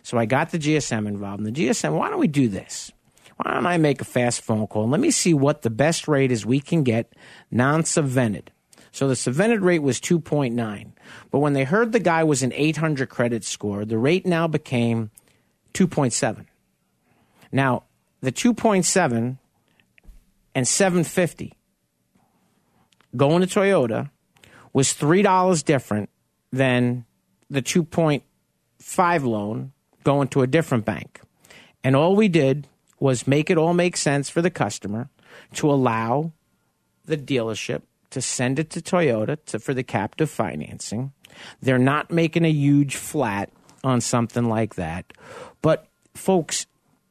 [0.03, 1.45] So I got the GSM involved.
[1.45, 2.91] And the GSM, why don't we do this?
[3.37, 6.09] Why don't I make a fast phone call and let me see what the best
[6.09, 7.13] rate is we can get
[7.51, 8.49] non subvented.
[8.93, 10.93] So the subvented rate was 2.9.
[11.31, 15.11] But when they heard the guy was an 800 credit score, the rate now became
[15.75, 16.47] 2.7.
[17.53, 17.85] Now,
[18.21, 19.39] the 2.7
[20.55, 21.53] and 750
[23.17, 24.11] going to Toyota
[24.73, 26.11] was $3 different
[26.53, 27.05] than
[27.49, 29.73] the 2.5 loan
[30.05, 31.21] going to a different bank.
[31.83, 35.09] And all we did was make it all make sense for the customer
[35.55, 36.33] to allow
[37.05, 41.13] the dealership to send it to Toyota to, for the captive financing.
[41.61, 43.51] They're not making a huge flat
[43.85, 45.13] on something like that.
[45.63, 46.67] But folks,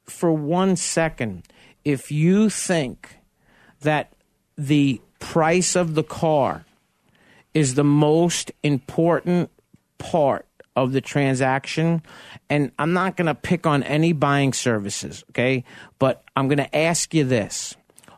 [0.06, 1.44] for one second
[1.84, 3.18] if you think
[3.82, 4.14] that
[4.58, 6.66] the price of the car
[7.54, 9.50] is the most important
[9.98, 10.46] part
[10.76, 12.04] of the transaction.
[12.50, 15.64] And I'm not going to pick on any buying services, okay?
[16.00, 17.76] But I'm going to ask you this.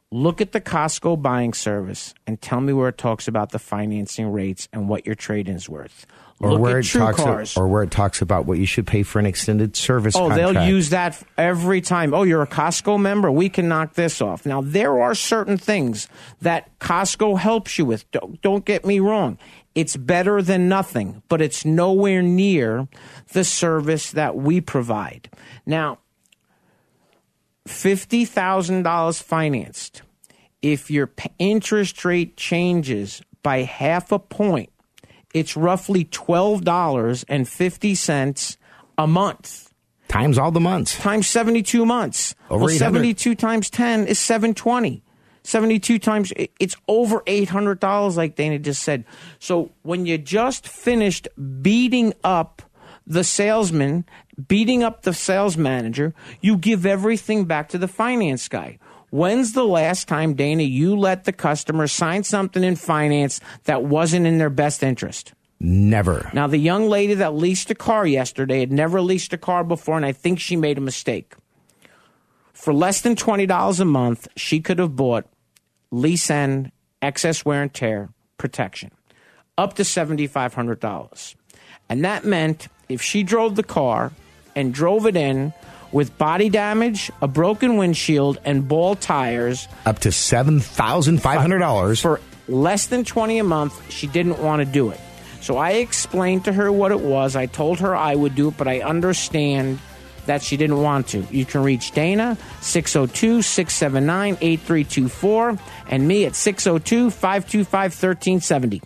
[0.10, 4.32] Look at the Costco buying service and tell me where it talks about the financing
[4.32, 6.08] rates and what your trade in's worth.
[6.40, 7.58] Or Look where at it True talks Cars.
[7.58, 10.16] or where it talks about what you should pay for an extended service.
[10.16, 10.54] Oh, contract.
[10.54, 12.14] they'll use that every time.
[12.14, 13.32] Oh, you're a Costco member?
[13.32, 14.46] We can knock this off.
[14.46, 16.08] Now, there are certain things
[16.42, 18.10] that Costco helps you with.
[18.12, 19.40] Don't, don't get me wrong.
[19.74, 22.88] It's better than nothing, but it's nowhere near
[23.34, 25.32] the service that we provide.
[25.66, 25.98] Now,
[27.68, 30.02] $50,000 financed,
[30.62, 34.70] if your interest rate changes by half a point,
[35.34, 38.58] it's roughly $12.50
[38.98, 39.74] a month.
[40.08, 40.98] Times all the months.
[40.98, 42.36] Times 72 months.
[42.50, 45.04] Over well, 72 times 10 is 720.
[45.44, 49.06] 72 times, it's over $800, like Dana just said.
[49.40, 51.30] So when you just finished
[51.62, 52.64] beating up
[53.06, 54.06] the salesman,
[54.48, 58.78] beating up the sales manager, you give everything back to the finance guy.
[59.10, 64.28] When's the last time, Dana, you let the customer sign something in finance that wasn't
[64.28, 65.34] in their best interest?
[65.60, 66.30] Never.
[66.34, 69.96] Now, the young lady that leased a car yesterday had never leased a car before,
[69.96, 71.36] and I think she made a mistake.
[72.54, 75.26] For less than $20 a month, she could have bought
[75.90, 78.92] lease end, excess wear and tear protection,
[79.58, 81.36] up to $7,500.
[81.90, 84.12] And that meant if she drove the car
[84.56, 85.54] and drove it in
[85.92, 92.02] with body damage, a broken windshield, and ball tires, Up to $7,500.
[92.02, 95.00] for less than 20 a month, she didn't want to do it.
[95.42, 97.36] So I explained to her what it was.
[97.36, 99.80] I told her I would do it, but I understand
[100.26, 101.26] that she didn't want to.
[101.32, 105.58] You can reach Dana 602 679 8324
[105.90, 108.82] and me at 602 525 1370.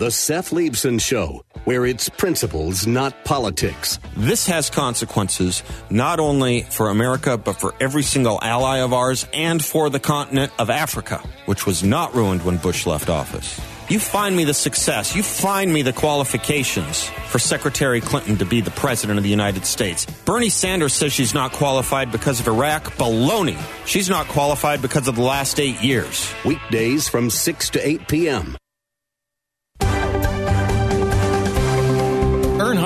[0.00, 3.98] The Seth Leibsohn Show, where it's principles, not politics.
[4.16, 9.62] This has consequences not only for America, but for every single ally of ours and
[9.62, 13.60] for the continent of Africa, which was not ruined when Bush left office.
[13.90, 18.62] You find me the success, you find me the qualifications for Secretary Clinton to be
[18.62, 20.06] the President of the United States.
[20.24, 22.84] Bernie Sanders says she's not qualified because of Iraq.
[22.96, 23.60] Baloney.
[23.84, 26.32] She's not qualified because of the last eight years.
[26.46, 28.56] Weekdays from 6 to 8 p.m.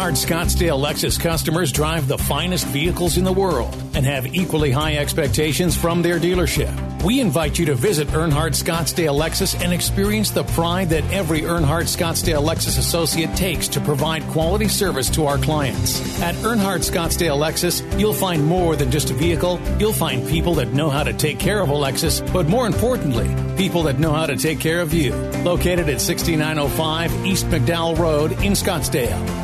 [0.05, 4.97] Earnhardt Scottsdale Lexus customers drive the finest vehicles in the world and have equally high
[4.97, 7.03] expectations from their dealership.
[7.03, 11.89] We invite you to visit Earnhardt Scottsdale Lexus and experience the pride that every Earnhardt
[11.89, 16.21] Scottsdale Lexus associate takes to provide quality service to our clients.
[16.21, 19.59] At Earnhardt Scottsdale Lexus, you'll find more than just a vehicle.
[19.79, 23.35] You'll find people that know how to take care of a Lexus, but more importantly,
[23.57, 25.15] people that know how to take care of you.
[25.45, 29.44] Located at 6905 East McDowell Road in Scottsdale.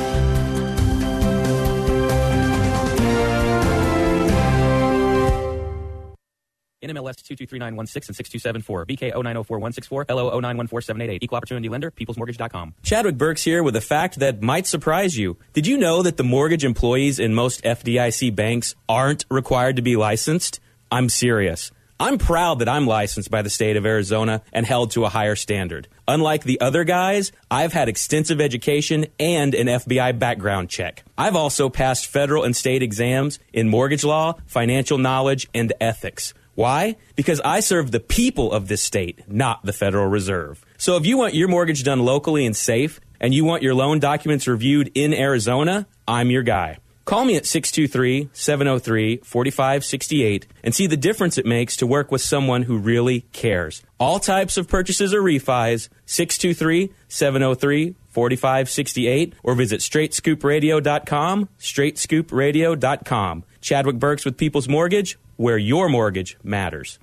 [6.93, 8.85] NMLS 2239116 and 6274.
[8.85, 10.05] BK 0904164.
[10.09, 11.19] LO 0914788.
[11.21, 11.91] Equal Opportunity Lender.
[11.91, 12.73] PeoplesMortgage.com.
[12.83, 15.37] Chadwick Burks here with a fact that might surprise you.
[15.53, 19.95] Did you know that the mortgage employees in most FDIC banks aren't required to be
[19.95, 20.59] licensed?
[20.91, 21.71] I'm serious.
[22.01, 25.35] I'm proud that I'm licensed by the state of Arizona and held to a higher
[25.35, 25.87] standard.
[26.07, 31.03] Unlike the other guys, I've had extensive education and an FBI background check.
[31.15, 36.33] I've also passed federal and state exams in mortgage law, financial knowledge, and ethics.
[36.55, 36.97] Why?
[37.15, 40.63] Because I serve the people of this state, not the Federal Reserve.
[40.77, 43.99] So if you want your mortgage done locally and safe, and you want your loan
[43.99, 46.79] documents reviewed in Arizona, I'm your guy.
[47.05, 52.21] Call me at 623 703 4568 and see the difference it makes to work with
[52.21, 53.83] someone who really cares.
[53.99, 63.43] All types of purchases or refis, 623 703 4568, or visit straightscoopradio.com, straightscoopradio.com.
[63.61, 66.99] Chadwick Burks with People's Mortgage, where your mortgage matters.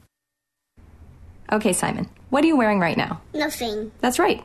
[1.51, 3.21] Okay, Simon, what are you wearing right now?
[3.35, 3.91] Nothing.
[4.01, 4.45] That's right.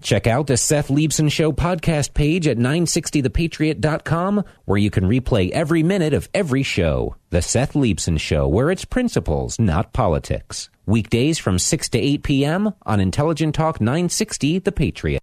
[0.00, 5.82] Check out the Seth Leibsohn Show podcast page at 960thepatriot.com, where you can replay every
[5.82, 7.16] minute of every show.
[7.30, 10.70] The Seth Leibsohn Show, where it's principles, not politics.
[10.86, 12.74] Weekdays from 6 to 8 p.m.
[12.86, 15.20] on Intelligent Talk 960 The Patriot.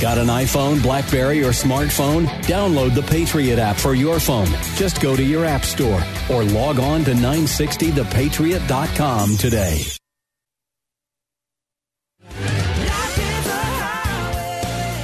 [0.00, 2.26] Got an iPhone, Blackberry, or smartphone?
[2.44, 4.48] Download the Patriot app for your phone.
[4.74, 9.82] Just go to your app store or log on to 960thepatriot.com today.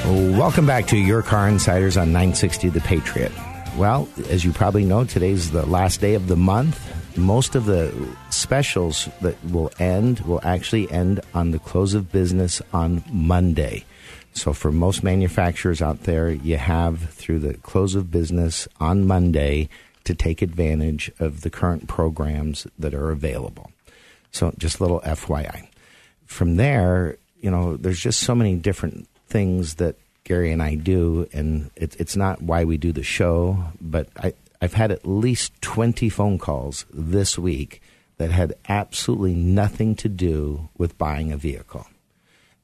[0.07, 3.33] Welcome back to Your Car Insiders on 960 The Patriot.
[3.77, 6.81] Well, as you probably know, today's the last day of the month.
[7.19, 7.93] Most of the
[8.31, 13.85] specials that will end will actually end on the close of business on Monday.
[14.33, 19.69] So, for most manufacturers out there, you have through the close of business on Monday
[20.05, 23.73] to take advantage of the current programs that are available.
[24.31, 25.67] So, just a little FYI.
[26.27, 31.29] From there, you know, there's just so many different things that Gary and I do,
[31.31, 34.33] and it, it's not why we do the show, but I,
[34.63, 37.83] I've had at least 20 phone calls this week
[38.17, 41.87] that had absolutely nothing to do with buying a vehicle.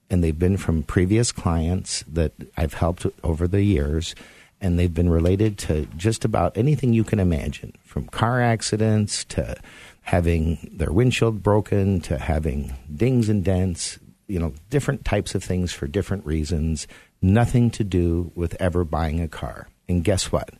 [0.08, 4.14] And they've been from previous clients that I've helped over the years,
[4.58, 9.60] and they've been related to just about anything you can imagine from car accidents to
[10.04, 15.72] having their windshield broken to having dings and dents, you know, different types of things
[15.72, 16.86] for different reasons,
[17.20, 19.68] nothing to do with ever buying a car.
[19.88, 20.50] And guess what?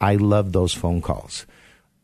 [0.00, 1.46] I love those phone calls.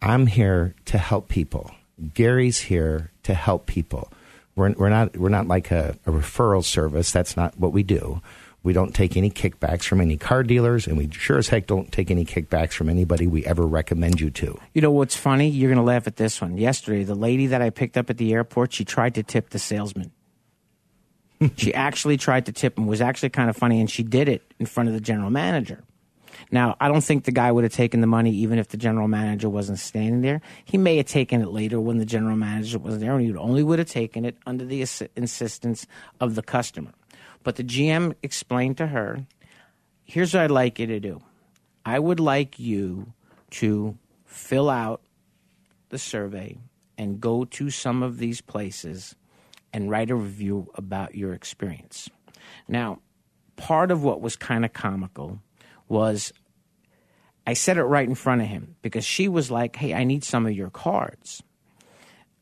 [0.00, 1.70] I'm here to help people.
[2.14, 4.10] Gary's here to help people.
[4.56, 7.10] We're, we're not we're not like a, a referral service.
[7.12, 8.20] That's not what we do.
[8.64, 11.90] We don't take any kickbacks from any car dealers, and we sure as heck don't
[11.90, 14.58] take any kickbacks from anybody we ever recommend you to.
[14.72, 15.48] You know what's funny?
[15.48, 16.56] You're going to laugh at this one.
[16.56, 19.58] Yesterday, the lady that I picked up at the airport, she tried to tip the
[19.58, 20.12] salesman.
[21.56, 22.86] She actually tried to tip him.
[22.86, 25.82] Was actually kind of funny, and she did it in front of the general manager.
[26.50, 29.08] Now, I don't think the guy would have taken the money even if the general
[29.08, 30.40] manager wasn't standing there.
[30.64, 33.62] He may have taken it later when the general manager was there, and he only
[33.62, 34.80] would have taken it under the
[35.16, 35.86] insistence
[36.20, 36.92] of the customer.
[37.42, 39.24] But the GM explained to her,
[40.04, 41.22] here's what I'd like you to do.
[41.84, 43.12] I would like you
[43.52, 45.00] to fill out
[45.88, 46.58] the survey
[46.96, 49.14] and go to some of these places
[49.72, 52.08] and write a review about your experience.
[52.68, 53.00] Now,
[53.56, 55.40] part of what was kind of comical
[55.88, 56.32] was
[57.46, 60.24] I said it right in front of him because she was like, Hey, I need
[60.24, 61.42] some of your cards.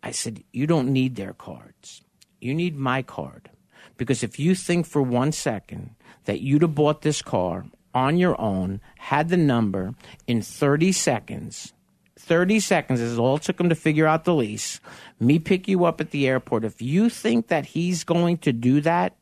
[0.03, 2.03] I said, You don't need their cards.
[2.41, 3.51] You need my card.
[3.97, 8.41] Because if you think for one second that you'd have bought this car on your
[8.41, 9.95] own, had the number
[10.27, 11.73] in 30 seconds,
[12.21, 14.81] 30 seconds is all it took him to figure out the lease,
[15.19, 16.65] me pick you up at the airport.
[16.65, 19.17] If you think that he's going to do that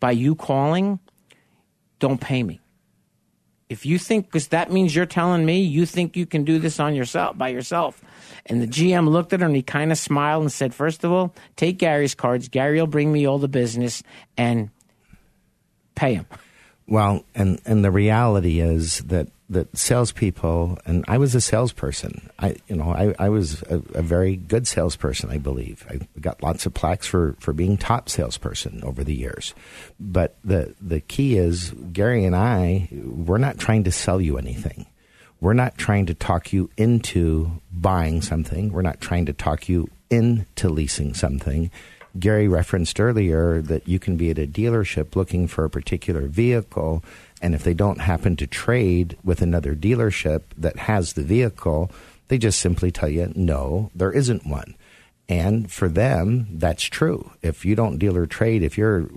[0.00, 1.00] by you calling,
[1.98, 2.60] don't pay me.
[3.68, 6.78] If you think, because that means you're telling me you think you can do this
[6.78, 8.00] on yourself by yourself.
[8.46, 11.10] And the GM looked at her and he kind of smiled and said, First of
[11.10, 12.48] all, take Gary's cards.
[12.48, 14.04] Gary will bring me all the business
[14.36, 14.70] and
[15.96, 16.26] pay him.
[16.88, 22.30] Well, and and the reality is that that salespeople, and I was a salesperson.
[22.38, 25.30] I, you know, I, I was a, a very good salesperson.
[25.30, 29.54] I believe I got lots of plaques for for being top salesperson over the years.
[29.98, 34.86] But the the key is Gary and I, we're not trying to sell you anything.
[35.40, 38.72] We're not trying to talk you into buying something.
[38.72, 41.70] We're not trying to talk you into leasing something.
[42.18, 47.02] Gary referenced earlier that you can be at a dealership looking for a particular vehicle,
[47.42, 51.90] and if they don't happen to trade with another dealership that has the vehicle,
[52.28, 54.74] they just simply tell you, no, there isn't one.
[55.28, 57.32] And for them, that's true.
[57.42, 59.08] If you don't dealer trade, if you're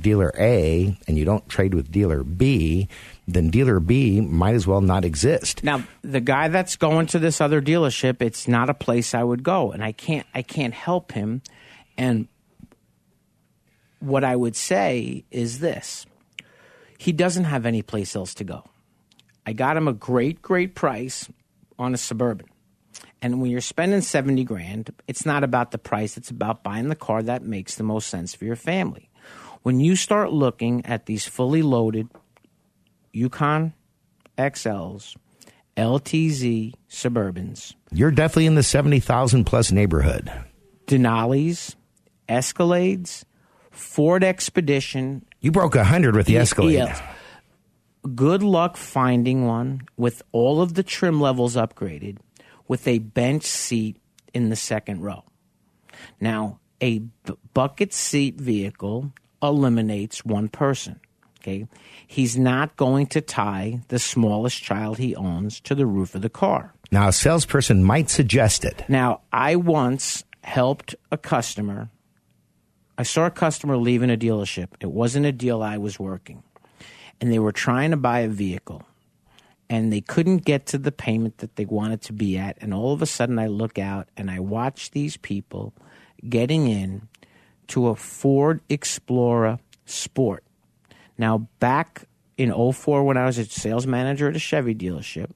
[0.00, 2.88] dealer A and you don't trade with dealer B,
[3.28, 5.62] then dealer B might as well not exist.
[5.62, 9.42] Now, the guy that's going to this other dealership, it's not a place I would
[9.42, 11.42] go, and I can't I can't help him.
[11.98, 12.28] And
[14.00, 16.06] what I would say is this:
[16.98, 18.64] he doesn't have any place else to go.
[19.46, 21.28] I got him a great, great price
[21.78, 22.46] on a suburban.
[23.22, 26.96] And when you're spending 70 grand, it's not about the price, it's about buying the
[26.96, 29.10] car that makes the most sense for your family.
[29.62, 32.08] When you start looking at these fully loaded
[33.12, 33.72] Yukon
[34.38, 35.16] XLs,
[35.76, 40.30] LTZ Suburbans, You're definitely in the 70,000 plus neighborhood.
[40.86, 41.74] Denali's,
[42.28, 43.24] Escalades,
[43.70, 45.24] Ford Expedition.
[45.40, 46.80] You broke 100 with the Escalade.
[46.80, 46.98] ELs.
[48.14, 52.18] Good luck finding one with all of the trim levels upgraded
[52.68, 53.96] with a bench seat
[54.32, 55.24] in the second row.
[56.20, 59.12] Now, a b- bucket seat vehicle
[59.42, 61.00] eliminates one person.
[61.40, 61.66] Okay.
[62.06, 66.28] He's not going to tie the smallest child he owns to the roof of the
[66.28, 66.74] car.
[66.90, 68.84] Now, a salesperson might suggest it.
[68.88, 71.88] Now, I once helped a customer.
[72.98, 74.68] I saw a customer leaving a dealership.
[74.80, 76.42] It wasn't a deal I was working.
[77.20, 78.82] And they were trying to buy a vehicle.
[79.68, 82.56] And they couldn't get to the payment that they wanted to be at.
[82.60, 85.74] And all of a sudden, I look out and I watch these people
[86.28, 87.08] getting in
[87.68, 90.44] to a Ford Explorer Sport.
[91.18, 92.04] Now, back
[92.36, 95.30] in 04, when I was a sales manager at a Chevy dealership,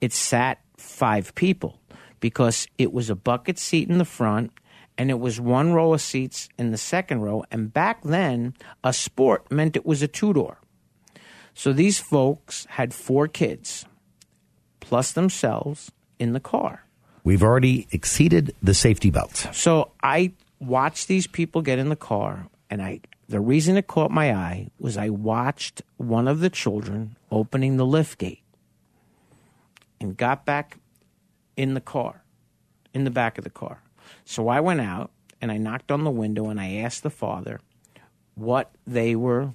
[0.00, 1.78] it sat five people
[2.18, 4.52] because it was a bucket seat in the front
[4.98, 7.44] and it was one row of seats in the second row.
[7.50, 10.58] And back then, a sport meant it was a two door.
[11.54, 13.84] So these folks had four kids
[14.80, 16.84] plus themselves in the car.
[17.24, 19.46] We've already exceeded the safety belts.
[19.56, 24.10] So I watched these people get in the car, and I the reason it caught
[24.10, 28.42] my eye was I watched one of the children opening the lift gate
[30.00, 30.78] and got back
[31.56, 32.24] in the car,
[32.92, 33.82] in the back of the car.
[34.30, 35.10] So I went out
[35.40, 37.58] and I knocked on the window and I asked the father
[38.36, 39.54] what they were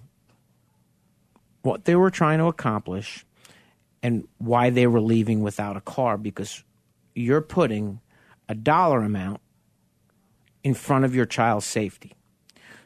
[1.62, 3.26] what they were trying to accomplish
[4.04, 6.62] and why they were leaving without a car because
[7.14, 8.02] you're putting
[8.50, 9.40] a dollar amount
[10.62, 12.12] in front of your child's safety.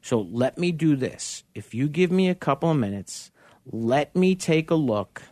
[0.04, 1.44] So let me do this.
[1.56, 3.32] If you give me a couple of minutes,
[3.66, 5.24] let me take a look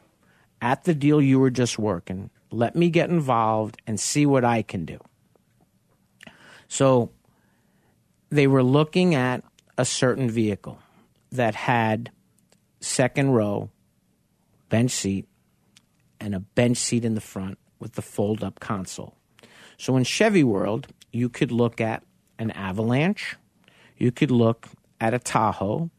[0.59, 2.31] at the deal you were just working.
[2.49, 4.97] Let me get involved and see what I can do.
[6.67, 7.11] So
[8.29, 9.43] they were looking at
[9.77, 10.79] a certain vehicle
[11.31, 12.11] that had
[12.79, 13.69] second row
[14.69, 15.27] bench seat
[16.19, 19.15] and a bench seat in the front with the fold up console.
[19.77, 22.03] So in Chevy World, you could look at
[22.39, 23.35] an Avalanche,
[23.97, 24.67] you could look
[24.99, 25.89] at a Tahoe,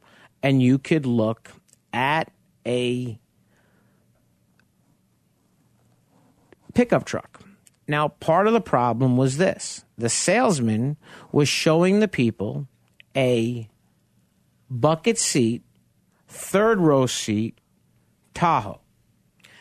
[0.43, 1.53] and you could look
[1.93, 2.31] at
[2.67, 3.19] a
[6.75, 7.48] pickup truck.
[7.89, 10.97] Now, part of the problem was this the salesman
[11.33, 12.69] was showing the people
[13.17, 13.69] a
[14.71, 15.63] bucket seat,
[16.29, 17.59] third row seat
[18.35, 18.81] Tahoe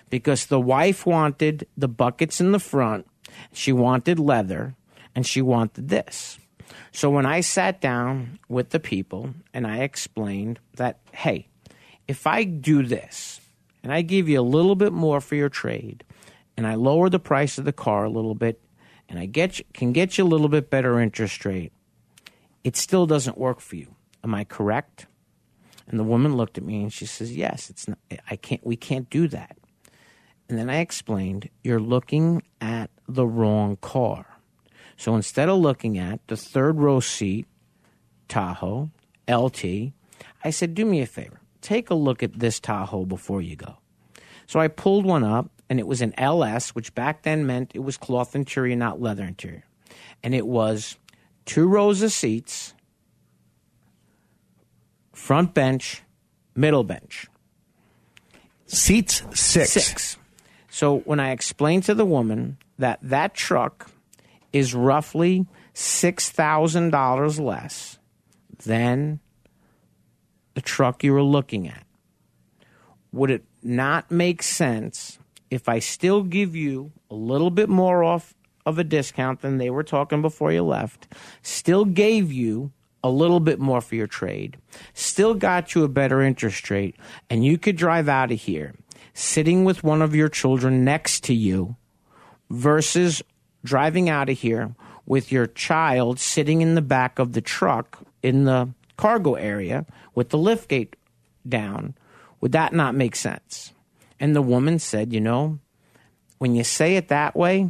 [0.10, 3.08] because the wife wanted the buckets in the front,
[3.52, 4.76] she wanted leather,
[5.16, 6.38] and she wanted this.
[6.92, 11.48] So when I sat down with the people and I explained that, hey,
[12.08, 13.42] if I do this
[13.84, 16.04] and I give you a little bit more for your trade
[16.58, 18.62] and I lower the price of the car a little bit
[19.08, 21.72] and I get you, can get you a little bit better interest rate,
[22.64, 23.96] it still doesn't work for you.
[24.24, 25.06] Am I correct?
[25.88, 28.00] And the woman looked at me and she says, "Yes, it's not,
[28.30, 29.58] I can't we can't do that."
[30.50, 34.26] And then I explained, "You're looking at the wrong car."
[34.98, 37.46] So instead of looking at the third row seat,
[38.28, 38.90] Tahoe,
[39.30, 39.94] LT,
[40.44, 41.40] I said, do me a favor.
[41.62, 43.78] Take a look at this Tahoe before you go.
[44.48, 47.80] So I pulled one up, and it was an LS, which back then meant it
[47.80, 49.66] was cloth interior, not leather interior.
[50.24, 50.98] And it was
[51.46, 52.74] two rows of seats,
[55.14, 56.04] front bench,
[56.56, 57.28] middle bench.
[58.66, 59.72] Seats six.
[59.72, 60.18] Six.
[60.70, 63.90] So when I explained to the woman that that truck
[64.54, 68.00] is roughly $6,000 less
[68.66, 69.20] than
[70.54, 71.86] the truck you were looking at.
[73.12, 78.34] Would it not make sense if I still give you a little bit more off
[78.66, 81.08] of a discount than they were talking before you left,
[81.42, 82.72] still gave you
[83.04, 84.58] a little bit more for your trade,
[84.94, 86.96] still got you a better interest rate,
[87.30, 88.74] and you could drive out of here
[89.14, 91.76] sitting with one of your children next to you
[92.50, 93.24] versus
[93.64, 94.76] driving out of here
[95.06, 100.30] with your child sitting in the back of the truck in the cargo area with
[100.30, 100.96] the lift gate
[101.48, 101.96] down,
[102.42, 103.74] would that not make sense?
[104.20, 105.60] And the woman said, You know,
[106.38, 107.70] when you say it that way,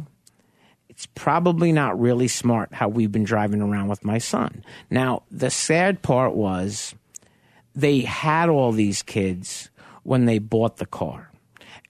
[0.88, 4.64] it's probably not really smart how we've been driving around with my son.
[4.90, 6.94] Now, the sad part was
[7.74, 9.70] they had all these kids
[10.02, 11.30] when they bought the car.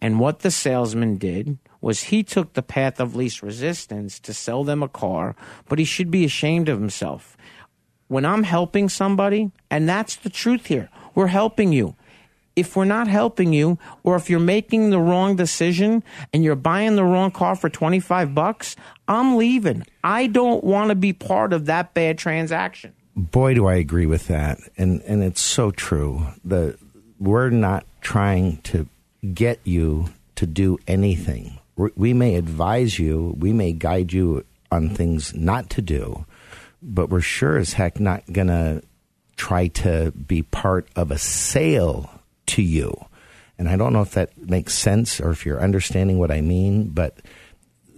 [0.01, 4.65] And what the salesman did was he took the path of least resistance to sell
[4.65, 5.35] them a car,
[5.69, 7.37] but he should be ashamed of himself.
[8.09, 11.95] When I'm helping somebody, and that's the truth here, we're helping you.
[12.59, 16.03] If we're not helping you, or if you're making the wrong decision
[16.33, 19.85] and you're buying the wrong car for 25 bucks, I'm leaving.
[20.03, 22.95] I don't want to be part of that bad transaction.
[23.17, 24.59] Boy, do I agree with that.
[24.77, 26.27] And, and it's so true.
[26.45, 26.79] The,
[27.19, 28.89] we're not trying to
[29.35, 30.07] get you
[30.37, 35.83] to do anything we may advise you, we may guide you on things not to
[35.83, 36.27] do,
[36.83, 38.83] but we're sure as heck not going to
[39.37, 42.11] try to be part of a sale
[42.49, 42.95] to you.
[43.59, 46.89] And I don't know if that makes sense or if you're understanding what I mean,
[46.89, 47.19] but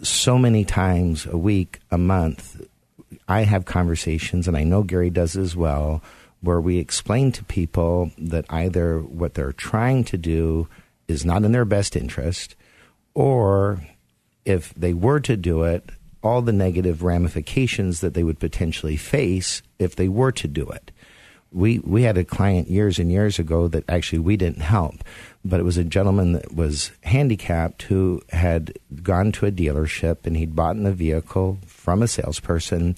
[0.03, 2.61] so many times a week, a month,
[3.29, 6.03] I have conversations, and I know Gary does as well,
[6.41, 10.69] where we explain to people that either what they're trying to do
[11.07, 12.57] is not in their best interest,
[13.15, 13.81] or
[14.45, 15.91] if they were to do it,
[16.23, 20.91] all the negative ramifications that they would potentially face if they were to do it.
[21.53, 25.03] We we had a client years and years ago that actually we didn't help,
[25.45, 30.37] but it was a gentleman that was handicapped who had gone to a dealership and
[30.37, 32.97] he'd bought a vehicle from a salesperson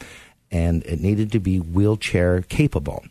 [0.51, 3.03] and it needed to be wheelchair capable.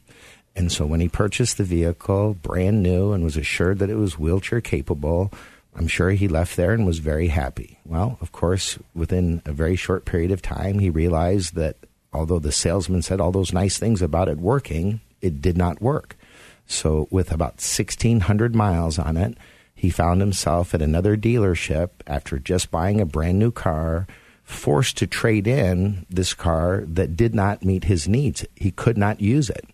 [0.55, 4.19] And so when he purchased the vehicle brand new and was assured that it was
[4.19, 5.31] wheelchair capable,
[5.75, 7.79] I'm sure he left there and was very happy.
[7.85, 11.77] Well, of course, within a very short period of time, he realized that
[12.13, 16.15] although the salesman said all those nice things about it working, it did not work.
[16.67, 19.37] So, with about 1,600 miles on it,
[19.75, 24.07] he found himself at another dealership after just buying a brand new car,
[24.43, 28.45] forced to trade in this car that did not meet his needs.
[28.55, 29.65] He could not use it.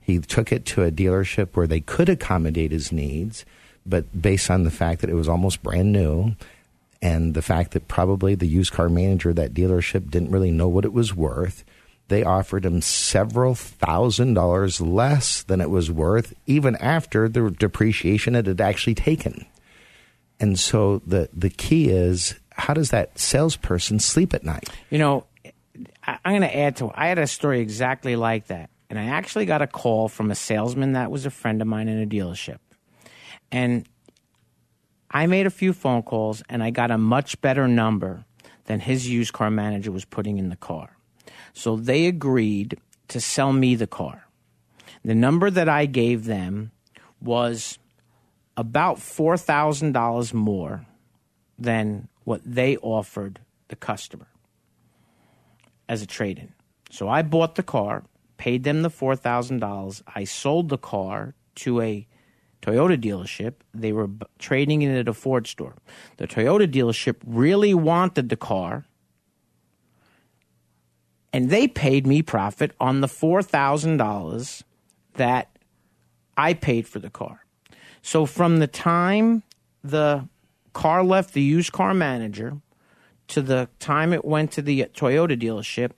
[0.00, 3.44] He took it to a dealership where they could accommodate his needs
[3.86, 6.34] but based on the fact that it was almost brand new
[7.02, 10.68] and the fact that probably the used car manager of that dealership didn't really know
[10.68, 11.64] what it was worth,
[12.08, 18.34] they offered him several thousand dollars less than it was worth, even after the depreciation
[18.34, 19.46] it had actually taken.
[20.38, 24.68] And so the the key is how does that salesperson sleep at night?
[24.90, 25.26] You know,
[26.06, 26.90] I, I'm going to add to.
[26.94, 30.34] I had a story exactly like that, and I actually got a call from a
[30.34, 32.58] salesman that was a friend of mine in a dealership,
[33.50, 33.88] and
[35.14, 38.24] I made a few phone calls and I got a much better number
[38.64, 40.96] than his used car manager was putting in the car.
[41.54, 42.78] So they agreed
[43.08, 44.26] to sell me the car.
[45.04, 46.72] The number that I gave them
[47.20, 47.78] was
[48.56, 50.86] about $4,000 more
[51.58, 54.26] than what they offered the customer
[55.88, 56.52] as a trade in.
[56.90, 58.04] So I bought the car,
[58.36, 60.02] paid them the $4,000.
[60.14, 62.06] I sold the car to a
[62.62, 63.54] Toyota dealership.
[63.74, 65.76] They were trading it at a Ford store.
[66.16, 68.86] The Toyota dealership really wanted the car,
[71.34, 74.62] and they paid me profit on the $4,000
[75.14, 75.58] that
[76.36, 77.44] I paid for the car.
[78.02, 79.42] So from the time
[79.82, 80.28] the
[80.74, 82.58] car left the used car manager
[83.26, 85.90] to the time it went to the Toyota dealership,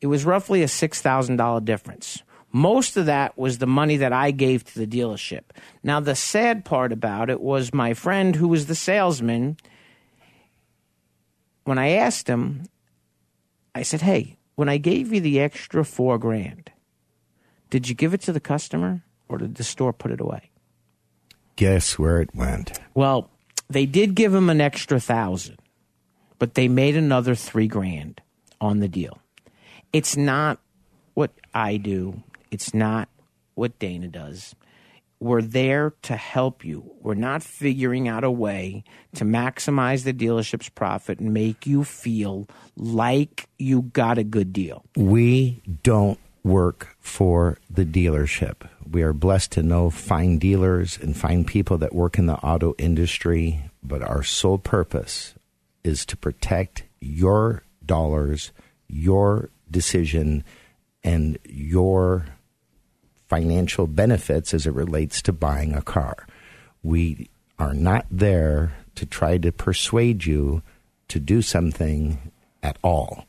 [0.00, 2.22] it was roughly a $6,000 difference.
[2.52, 5.42] Most of that was the money that I gave to the dealership.
[5.82, 9.56] Now, the sad part about it was my friend who was the salesman.
[11.64, 12.66] When I asked him,
[13.74, 16.70] I said, Hey, when I gave you the extra four grand,
[17.70, 20.50] did you give it to the customer or did the store put it away?
[21.56, 22.80] Guess where it went.
[22.94, 23.30] Well,
[23.68, 25.58] they did give him an extra thousand,
[26.38, 28.20] but they made another three grand
[28.60, 29.18] on the deal.
[29.92, 30.58] It's not
[31.14, 32.22] what I do.
[32.50, 33.08] It's not
[33.54, 34.54] what Dana does.
[35.24, 36.84] We're there to help you.
[37.00, 42.46] We're not figuring out a way to maximize the dealership's profit and make you feel
[42.76, 44.84] like you got a good deal.
[44.96, 48.68] We don't work for the dealership.
[48.86, 52.74] We are blessed to know fine dealers and fine people that work in the auto
[52.76, 55.32] industry, but our sole purpose
[55.82, 58.52] is to protect your dollars,
[58.88, 60.44] your decision,
[61.02, 62.26] and your
[63.38, 66.26] financial benefits as it relates to buying a car.
[66.84, 67.28] We
[67.58, 70.62] are not there to try to persuade you
[71.08, 72.18] to do something
[72.62, 73.26] at all.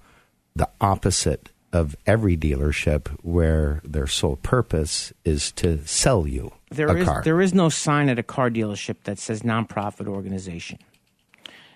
[0.55, 6.99] The opposite of every dealership where their sole purpose is to sell you There a
[6.99, 7.21] is car.
[7.23, 10.77] there is no sign at a car dealership that says nonprofit organization.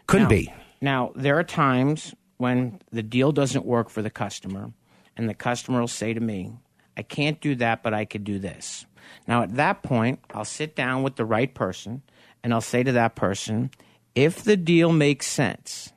[0.08, 0.54] Could Now- be.
[0.82, 4.72] Now, there are times when the deal doesn't work for the customer,
[5.18, 6.54] and the customer will say to me,
[7.00, 8.86] I can't do that, but I could do this.
[9.26, 12.02] Now, at that point, I'll sit down with the right person
[12.44, 13.72] and I'll say to that person,
[14.16, 15.94] if the deal makes sense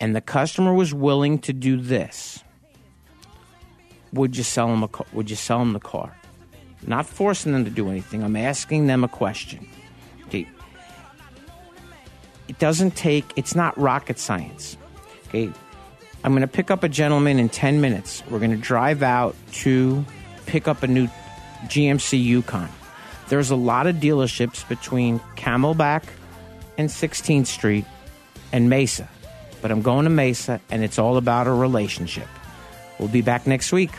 [0.00, 2.42] and the customer was willing to do this,
[4.12, 6.18] would you sell them a ca- would you sell them the car?
[6.84, 8.24] Not forcing them to do anything.
[8.24, 9.68] I'm asking them a question.
[10.26, 10.48] Okay,
[12.48, 14.76] it doesn't take it's not rocket science
[15.28, 15.48] okay
[16.24, 18.22] i'm going to pick up a gentleman in 10 minutes.
[18.30, 20.04] We're going to drive out to
[20.46, 21.08] pick up a new
[21.64, 22.68] gmc yukon.
[23.28, 26.04] There's a lot of dealerships between camelback
[26.76, 27.84] and 16th street
[28.52, 29.08] and mesa
[29.60, 32.28] but i'm going to mesa and it's all about a relationship.
[32.98, 33.90] We'll be back next week